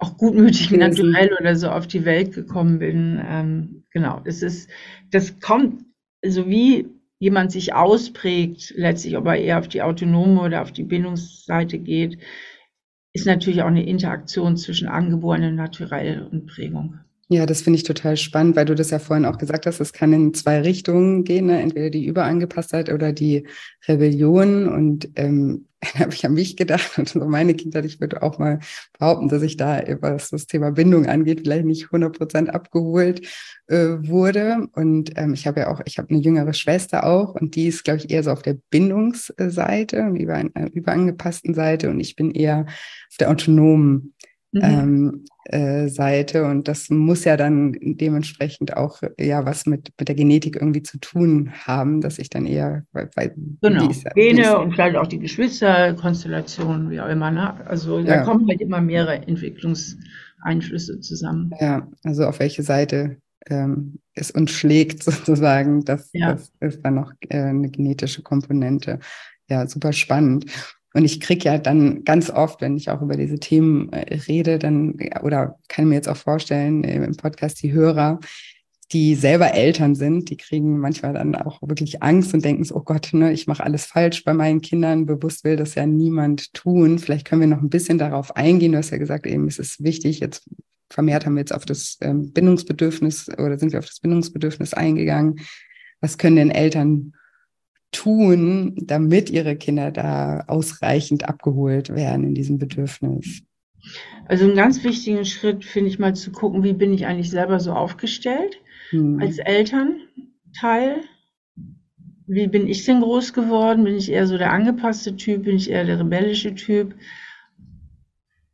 [0.00, 3.20] auch gutmütig naturell oder so auf die Welt gekommen bin.
[3.24, 4.68] Ähm, genau, das ist,
[5.10, 5.84] das kommt,
[6.24, 6.88] so wie
[7.18, 12.18] jemand sich ausprägt, letztlich ob er eher auf die autonome oder auf die Bindungsseite geht,
[13.12, 17.00] ist natürlich auch eine Interaktion zwischen angeborenem Naturell und Prägung.
[17.32, 19.92] Ja, das finde ich total spannend, weil du das ja vorhin auch gesagt hast, es
[19.92, 21.60] kann in zwei Richtungen gehen, ne?
[21.60, 23.46] entweder die Überangepasstheit oder die
[23.86, 24.66] Rebellion.
[24.66, 28.40] Und ähm, da habe ich an mich gedacht und so meine Kindheit, ich würde auch
[28.40, 28.58] mal
[28.98, 33.24] behaupten, dass ich da, was das Thema Bindung angeht, vielleicht nicht 100 Prozent abgeholt
[33.68, 34.66] äh, wurde.
[34.72, 37.84] Und ähm, ich habe ja auch, ich habe eine jüngere Schwester auch und die ist,
[37.84, 42.66] glaube ich, eher so auf der Bindungsseite, über, äh, überangepassten Seite und ich bin eher
[42.66, 44.14] auf der autonomen
[44.50, 44.60] mhm.
[44.64, 46.44] ähm, äh, Seite.
[46.44, 50.98] Und das muss ja dann dementsprechend auch ja was mit, mit der Genetik irgendwie zu
[50.98, 53.90] tun haben, dass ich dann eher weil, weil genau.
[53.90, 57.30] Ist, Gene und vielleicht auch die Geschwisterkonstellationen, wie auch immer.
[57.30, 57.66] Ne?
[57.66, 58.04] Also ja.
[58.04, 61.50] da kommen halt immer mehrere Entwicklungseinflüsse zusammen.
[61.60, 63.16] Ja, also auf welche Seite
[63.48, 66.32] ähm, es uns schlägt sozusagen, das, ja.
[66.32, 69.00] das ist dann noch äh, eine genetische Komponente.
[69.48, 70.46] Ja, super spannend.
[70.92, 74.58] Und ich kriege ja dann ganz oft, wenn ich auch über diese Themen äh, rede,
[74.58, 78.18] dann oder kann mir jetzt auch vorstellen, äh, im Podcast die Hörer,
[78.92, 82.82] die selber Eltern sind, die kriegen manchmal dann auch wirklich Angst und denken so, oh
[82.82, 86.98] Gott, ne, ich mache alles falsch bei meinen Kindern, bewusst will das ja niemand tun.
[86.98, 88.72] Vielleicht können wir noch ein bisschen darauf eingehen.
[88.72, 90.50] Du hast ja gesagt, eben es ist wichtig, jetzt
[90.90, 95.38] vermehrt haben wir jetzt auf das ähm, Bindungsbedürfnis oder sind wir auf das Bindungsbedürfnis eingegangen.
[96.00, 97.12] Was können denn Eltern
[97.92, 103.42] tun, damit ihre Kinder da ausreichend abgeholt werden in diesem Bedürfnis?
[104.26, 107.60] Also einen ganz wichtigen Schritt finde ich mal zu gucken, wie bin ich eigentlich selber
[107.60, 108.60] so aufgestellt
[108.90, 109.18] hm.
[109.20, 111.02] als Elternteil.
[112.26, 113.84] Wie bin ich denn groß geworden?
[113.84, 115.44] Bin ich eher so der angepasste Typ?
[115.44, 116.94] Bin ich eher der rebellische Typ?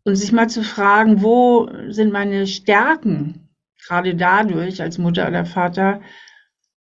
[0.04, 3.50] Und sich mal zu fragen, wo sind meine Stärken?
[3.86, 6.00] Gerade dadurch als Mutter oder Vater.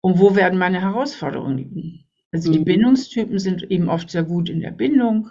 [0.01, 2.03] Und wo werden meine Herausforderungen liegen?
[2.34, 2.65] Also die mhm.
[2.65, 5.29] Bindungstypen sind eben oft sehr gut in der Bindung,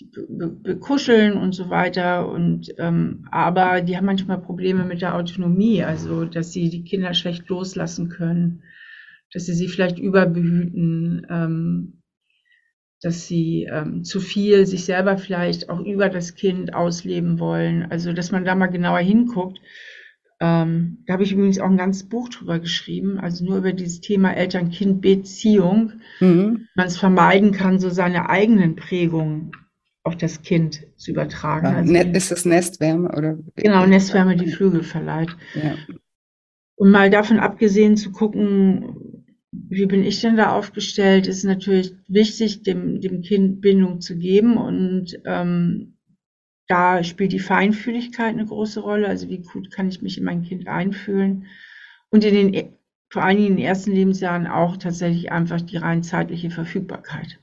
[0.00, 2.28] die bekuscheln und so weiter.
[2.30, 7.12] Und ähm, aber die haben manchmal Probleme mit der Autonomie, also dass sie die Kinder
[7.12, 8.62] schlecht loslassen können,
[9.32, 12.02] dass sie sie vielleicht überbehüten, ähm,
[13.02, 17.90] dass sie ähm, zu viel sich selber vielleicht auch über das Kind ausleben wollen.
[17.90, 19.60] Also dass man da mal genauer hinguckt
[20.38, 24.00] ähm, da habe ich übrigens auch ein ganzes Buch drüber geschrieben, also nur über dieses
[24.00, 25.92] Thema Eltern-Kind-Beziehung.
[26.20, 26.68] Mhm.
[26.74, 29.52] Man es vermeiden kann, so seine eigenen Prägungen
[30.02, 31.66] auf das Kind zu übertragen.
[31.66, 33.38] Ja, also, ist es Nestwärme oder?
[33.56, 35.34] Genau, Nestwärme, die Flügel verleiht.
[35.54, 35.74] Ja.
[36.76, 42.62] Und mal davon abgesehen zu gucken, wie bin ich denn da aufgestellt, ist natürlich wichtig,
[42.62, 45.95] dem, dem Kind Bindung zu geben und ähm,
[46.68, 49.08] da spielt die Feinfühligkeit eine große Rolle.
[49.08, 51.46] Also wie gut kann ich mich in mein Kind einfühlen?
[52.10, 52.72] Und in den,
[53.08, 57.38] vor allen Dingen in den ersten Lebensjahren auch tatsächlich einfach die rein zeitliche Verfügbarkeit.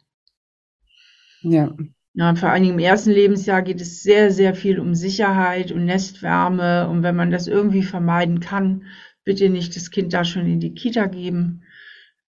[1.42, 1.76] Ja.
[2.16, 5.86] Ja, vor allen Dingen im ersten Lebensjahr geht es sehr, sehr viel um Sicherheit und
[5.86, 6.88] Nestwärme.
[6.88, 8.86] Und wenn man das irgendwie vermeiden kann,
[9.24, 11.64] bitte nicht das Kind da schon in die Kita geben,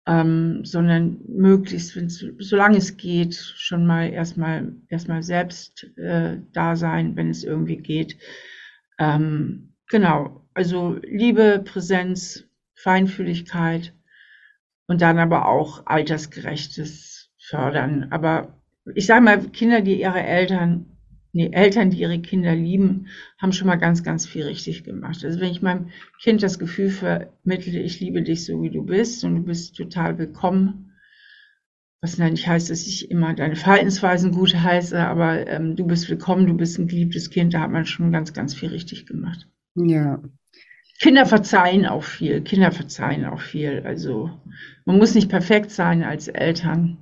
[0.07, 1.99] ähm, sondern möglichst,
[2.39, 8.19] solange es geht, schon mal erstmal erstmal selbst äh, da sein, wenn es irgendwie geht.
[8.99, 12.45] Ähm, genau, also Liebe, Präsenz,
[12.75, 13.95] Feinfühligkeit
[14.87, 18.09] und dann aber auch altersgerechtes Fördern.
[18.11, 18.61] Aber
[18.95, 20.94] ich sage mal, Kinder, die ihre Eltern
[21.35, 23.09] nee, Eltern, die ihre Kinder lieben,
[23.39, 25.25] haben schon mal ganz, ganz viel richtig gemacht.
[25.25, 25.91] Also wenn ich meinem
[26.23, 30.17] Kind das Gefühl vermittle, ich liebe dich so, wie du bist und du bist total
[30.19, 30.93] willkommen,
[32.01, 36.47] was nicht heißt, dass ich immer deine Verhaltensweisen gut heiße, aber ähm, du bist willkommen,
[36.47, 39.49] du bist ein geliebtes Kind, da hat man schon ganz, ganz viel richtig gemacht.
[39.75, 40.23] Ja.
[41.01, 43.83] Kinder verzeihen auch viel, Kinder verzeihen auch viel.
[43.85, 44.31] Also
[44.85, 46.99] man muss nicht perfekt sein als Eltern.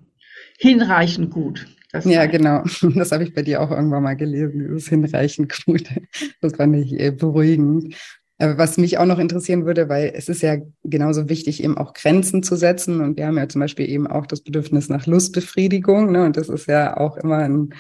[0.58, 1.66] Hinreichend gut.
[2.04, 2.64] Ja, genau.
[2.94, 5.84] Das habe ich bei dir auch irgendwann mal gelesen, dieses hinreichend gut.
[6.40, 7.94] Das fand ich äh, beruhigend.
[8.38, 11.94] Äh, was mich auch noch interessieren würde, weil es ist ja genauso wichtig, eben auch
[11.94, 13.00] Grenzen zu setzen.
[13.00, 16.10] Und wir haben ja zum Beispiel eben auch das Bedürfnis nach Lustbefriedigung.
[16.10, 16.24] Ne?
[16.24, 17.74] Und das ist ja auch immer ein,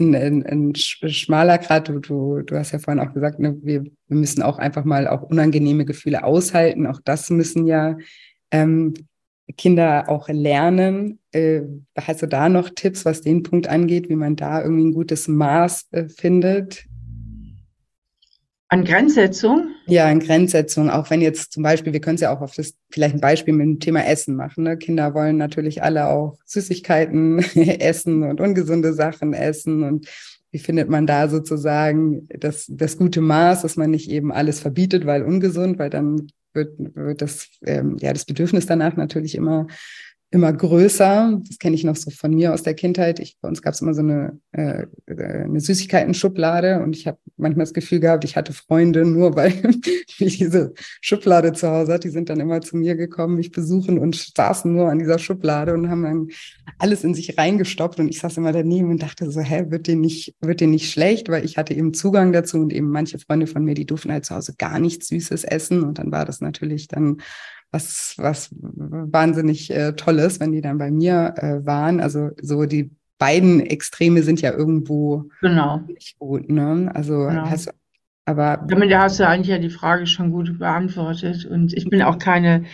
[0.00, 1.88] ein, ein, ein schmaler Grad.
[1.88, 5.06] Du, du, du hast ja vorhin auch gesagt, ne, wir, wir müssen auch einfach mal
[5.06, 6.86] auch unangenehme Gefühle aushalten.
[6.86, 7.96] Auch das müssen ja
[8.50, 8.94] ähm,
[9.56, 11.18] Kinder auch lernen.
[11.32, 11.62] Äh,
[11.96, 15.28] hast du da noch Tipps, was den Punkt angeht, wie man da irgendwie ein gutes
[15.28, 16.84] Maß äh, findet?
[18.72, 19.74] An Grenzsetzung?
[19.86, 20.90] Ja, an Grenzsetzung.
[20.90, 23.52] Auch wenn jetzt zum Beispiel, wir können es ja auch auf das vielleicht ein Beispiel
[23.52, 24.62] mit dem Thema Essen machen.
[24.62, 24.76] Ne?
[24.76, 27.38] Kinder wollen natürlich alle auch Süßigkeiten
[27.80, 29.82] essen und ungesunde Sachen essen.
[29.82, 30.06] Und
[30.50, 35.06] wie findet man da sozusagen das, das gute Maß, dass man nicht eben alles verbietet,
[35.06, 39.68] weil ungesund, weil dann wird, wird das, ähm, ja, das Bedürfnis danach natürlich immer
[40.32, 41.40] immer größer.
[41.46, 43.18] Das kenne ich noch so von mir aus der Kindheit.
[43.18, 47.64] Ich, bei uns gab es immer so eine, äh, eine Süßigkeiten-Schublade und ich habe manchmal
[47.64, 49.52] das Gefühl gehabt, ich hatte Freunde nur, weil
[50.18, 52.08] ich diese Schublade zu Hause hatte.
[52.08, 55.74] Die sind dann immer zu mir gekommen, mich besuchen und saßen nur an dieser Schublade
[55.74, 56.28] und haben dann
[56.78, 59.96] alles in sich reingestopft und ich saß immer daneben und dachte so, hä, wird dir
[59.96, 61.28] nicht, wird dir nicht schlecht?
[61.28, 64.24] Weil ich hatte eben Zugang dazu und eben manche Freunde von mir, die durften halt
[64.24, 67.16] zu Hause gar nichts Süßes essen und dann war das natürlich dann
[67.70, 72.00] was, was wahnsinnig äh, Tolles, wenn die dann bei mir äh, waren.
[72.00, 75.78] Also so die beiden Extreme sind ja irgendwo genau.
[75.86, 76.50] nicht gut.
[76.50, 76.90] Ne?
[76.94, 77.48] Also genau.
[77.48, 77.70] hast du,
[78.24, 81.44] aber damit hast du eigentlich ja die Frage schon gut beantwortet.
[81.44, 82.64] Und ich bin auch keine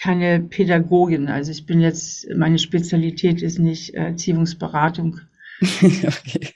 [0.00, 1.28] keine Pädagogin.
[1.28, 5.20] Also ich bin jetzt, meine Spezialität ist nicht Erziehungsberatung.
[5.82, 6.48] okay,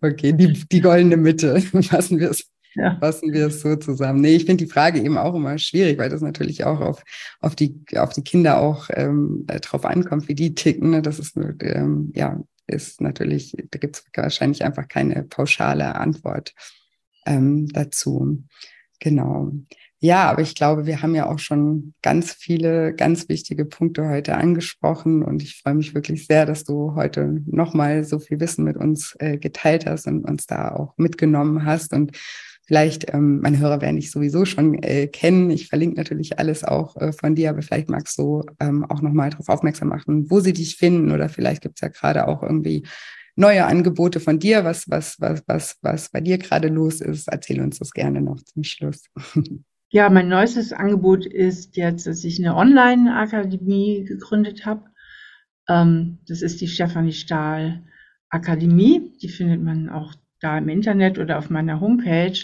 [0.00, 0.32] okay.
[0.32, 2.96] Die, die goldene Mitte, fassen wir es ja.
[3.00, 4.20] fassen wir es so zusammen.
[4.20, 7.02] Nee, ich finde die Frage eben auch immer schwierig, weil das natürlich auch auf,
[7.40, 10.90] auf, die, auf die Kinder auch ähm, äh, drauf ankommt, wie die ticken.
[10.90, 11.02] Ne?
[11.02, 16.52] Das ist, ähm, ja, ist natürlich, da gibt es wahrscheinlich einfach keine pauschale Antwort
[17.26, 18.44] ähm, dazu.
[19.00, 19.52] Genau.
[19.98, 24.36] Ja, aber ich glaube, wir haben ja auch schon ganz viele ganz wichtige Punkte heute
[24.36, 28.76] angesprochen und ich freue mich wirklich sehr, dass du heute nochmal so viel Wissen mit
[28.76, 32.12] uns äh, geteilt hast und uns da auch mitgenommen hast und
[32.66, 35.50] Vielleicht, ähm, meine Hörer werden dich sowieso schon äh, kennen.
[35.50, 39.30] Ich verlinke natürlich alles auch äh, von dir, aber vielleicht magst du ähm, auch nochmal
[39.30, 42.84] darauf aufmerksam machen, wo sie dich finden oder vielleicht gibt's ja gerade auch irgendwie
[43.36, 47.28] neue Angebote von dir, was, was, was, was, was bei dir gerade los ist.
[47.28, 49.04] Erzähl uns das gerne noch zum Schluss.
[49.90, 54.82] Ja, mein neuestes Angebot ist jetzt, dass ich eine Online-Akademie gegründet habe.
[55.68, 57.84] Ähm, das ist die Stefanie Stahl
[58.28, 59.12] Akademie.
[59.22, 60.14] Die findet man auch
[60.46, 62.38] da im Internet oder auf meiner Homepage.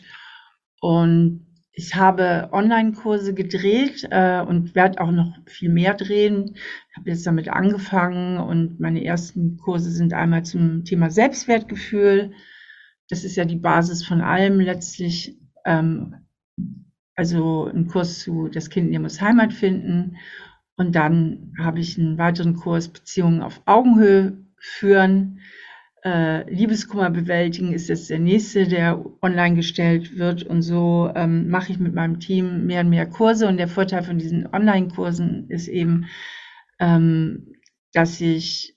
[0.80, 6.56] Und ich habe Online-Kurse gedreht äh, und werde auch noch viel mehr drehen.
[6.90, 12.32] Ich habe jetzt damit angefangen und meine ersten Kurse sind einmal zum Thema Selbstwertgefühl.
[13.08, 15.38] Das ist ja die Basis von allem letztlich.
[15.64, 16.16] Ähm,
[17.14, 20.16] also ein Kurs zu Das Kind in ihr muss Heimat finden.
[20.76, 25.40] Und dann habe ich einen weiteren Kurs Beziehungen auf Augenhöhe führen.
[26.04, 30.42] Äh, Liebeskummer bewältigen ist jetzt der nächste, der online gestellt wird.
[30.42, 33.46] Und so ähm, mache ich mit meinem Team mehr und mehr Kurse.
[33.46, 36.06] Und der Vorteil von diesen Online-Kursen ist eben,
[36.80, 37.54] ähm,
[37.92, 38.76] dass ich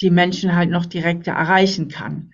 [0.00, 2.32] die Menschen halt noch direkter erreichen kann.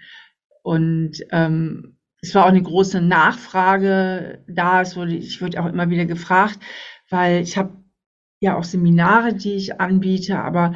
[0.63, 4.81] Und ähm, es war auch eine große Nachfrage da.
[4.81, 6.59] Es wurde, ich wurde auch immer wieder gefragt,
[7.11, 7.85] weil ich habe
[8.41, 10.75] ja auch Seminare, die ich anbiete, aber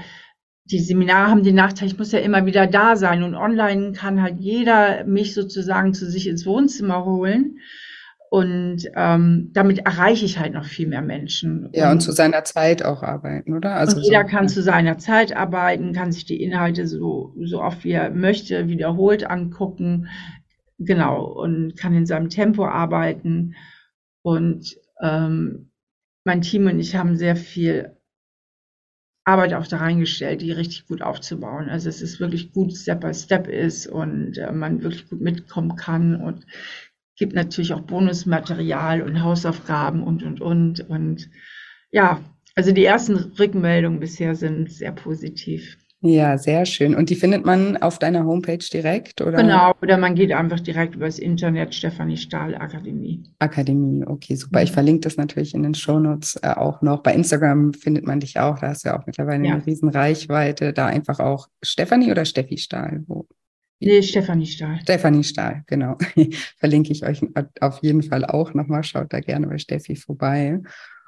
[0.71, 4.23] die Seminare haben den Nachteil, ich muss ja immer wieder da sein und online kann
[4.23, 7.59] halt jeder mich sozusagen zu sich ins Wohnzimmer holen.
[8.31, 11.71] Und ähm, damit erreiche ich halt noch viel mehr Menschen.
[11.73, 13.75] Ja, und, und zu seiner Zeit auch arbeiten, oder?
[13.75, 14.49] Also und jeder so, kann ja.
[14.49, 19.29] zu seiner Zeit arbeiten, kann sich die Inhalte so, so oft wie er möchte, wiederholt
[19.29, 20.09] angucken.
[20.79, 23.55] Genau, und kann in seinem Tempo arbeiten.
[24.21, 25.71] Und ähm,
[26.25, 27.98] mein Team und ich haben sehr viel
[29.29, 31.69] Arbeit auch da reingestellt, die richtig gut aufzubauen.
[31.69, 35.77] Also es ist wirklich gut Step by Step ist und äh, man wirklich gut mitkommen
[35.77, 36.47] kann und
[37.17, 41.29] gibt natürlich auch Bonusmaterial und Hausaufgaben und und und und
[41.91, 42.21] ja,
[42.55, 45.77] also die ersten Rückmeldungen bisher sind sehr positiv.
[46.01, 46.95] Ja, sehr schön.
[46.95, 49.39] Und die findet man auf deiner Homepage direkt, oder?
[49.39, 53.25] Genau, oder man geht einfach direkt übers Internet, Stefanie Stahl Akademie.
[53.41, 54.63] Akademie, okay, super.
[54.63, 57.03] Ich verlinke das natürlich in den Shownotes äh, auch noch.
[57.03, 59.55] Bei Instagram findet man dich auch, da hast du ja auch mittlerweile ja.
[59.55, 60.73] eine riesen Reichweite.
[60.73, 63.03] Da einfach auch Stefanie oder Steffi Stahl?
[63.09, 63.27] Wo?
[63.81, 64.79] Nee, Stefanie Stahl.
[64.83, 65.99] Stefanie Stahl, genau.
[66.59, 67.23] Verlinke ich euch
[67.61, 68.85] auf jeden Fall auch nochmal.
[68.85, 70.61] Schaut da gerne bei Steffi vorbei.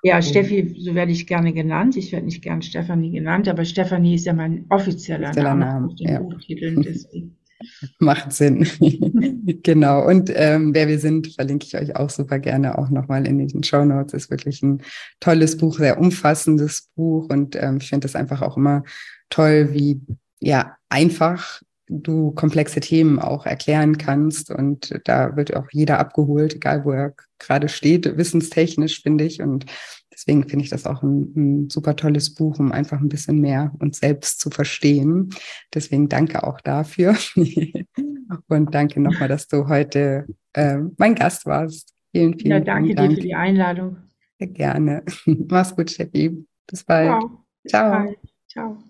[0.02, 0.22] Ja.
[0.22, 1.96] Steffi, so werde ich gerne genannt.
[1.96, 6.20] Ich werde nicht gern Stefanie genannt, aber Stefanie ist ja mein offizieller Name, Name ja.
[6.20, 7.36] Buchtiteln.
[7.98, 8.66] Macht Sinn.
[9.62, 10.06] genau.
[10.06, 13.62] Und ähm, wer wir sind, verlinke ich euch auch super gerne auch nochmal in den
[13.62, 14.14] Show Notes.
[14.14, 14.82] Ist wirklich ein
[15.20, 17.28] tolles Buch, sehr umfassendes Buch.
[17.28, 18.82] Und ähm, ich finde es einfach auch immer
[19.28, 20.00] toll, wie
[20.40, 21.60] ja einfach
[21.90, 24.50] du komplexe Themen auch erklären kannst.
[24.50, 29.42] Und da wird auch jeder abgeholt, egal wo er gerade steht, wissenstechnisch, finde ich.
[29.42, 29.66] Und
[30.12, 33.72] deswegen finde ich das auch ein, ein, super tolles Buch, um einfach ein bisschen mehr
[33.80, 35.30] uns selbst zu verstehen.
[35.74, 37.16] Deswegen danke auch dafür.
[38.46, 41.94] Und danke nochmal, dass du heute äh, mein Gast warst.
[42.12, 43.10] Vielen, vielen ja, danke Dank.
[43.10, 43.96] dir für die Einladung.
[44.38, 45.02] Sehr gerne.
[45.26, 46.44] Mach's gut, Steffi.
[46.66, 47.22] Bis bald.
[47.66, 48.06] Ciao.
[48.06, 48.14] Ciao.
[48.48, 48.89] Ciao.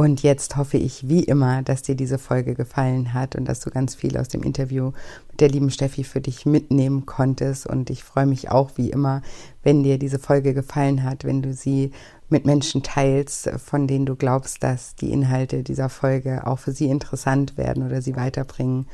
[0.00, 3.68] Und jetzt hoffe ich wie immer, dass dir diese Folge gefallen hat und dass du
[3.68, 4.92] ganz viel aus dem Interview
[5.30, 7.66] mit der lieben Steffi für dich mitnehmen konntest.
[7.66, 9.20] Und ich freue mich auch wie immer,
[9.62, 11.90] wenn dir diese Folge gefallen hat, wenn du sie
[12.30, 16.88] mit Menschen teilst, von denen du glaubst, dass die Inhalte dieser Folge auch für sie
[16.88, 18.86] interessant werden oder sie weiterbringen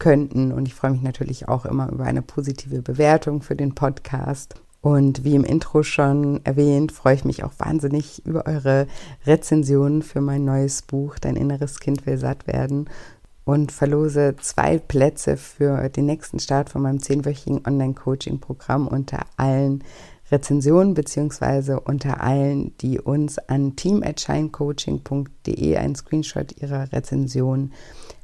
[0.00, 0.50] könnten.
[0.50, 4.56] Und ich freue mich natürlich auch immer über eine positive Bewertung für den Podcast.
[4.80, 8.86] Und wie im Intro schon erwähnt, freue ich mich auch wahnsinnig über eure
[9.26, 12.88] Rezensionen für mein neues Buch Dein inneres Kind will satt werden.
[13.44, 19.82] Und verlose zwei Plätze für den nächsten Start von meinem zehnwöchigen Online-Coaching-Programm unter allen
[20.30, 27.72] Rezensionen beziehungsweise unter allen, die uns an team@shinecoaching.de einen Screenshot ihrer Rezension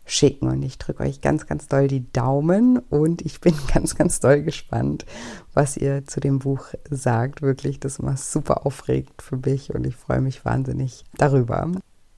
[0.05, 0.49] schicken.
[0.49, 4.43] Und ich drücke euch ganz, ganz doll die Daumen und ich bin ganz, ganz doll
[4.43, 5.05] gespannt,
[5.53, 7.43] was ihr zu dem Buch sagt.
[7.43, 11.71] Wirklich, das immer super aufregend für mich und ich freue mich wahnsinnig darüber.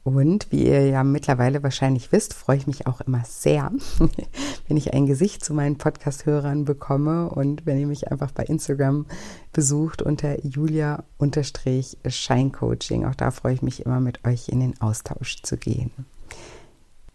[0.06, 3.72] Und wie ihr ja mittlerweile wahrscheinlich wisst, freue ich mich auch immer sehr,
[4.68, 9.06] wenn ich ein Gesicht zu meinen Podcast-Hörern bekomme und wenn ihr mich einfach bei Instagram
[9.52, 13.04] besucht unter julia-scheincoaching.
[13.04, 15.90] Auch da freue ich mich immer mit euch in den Austausch zu gehen.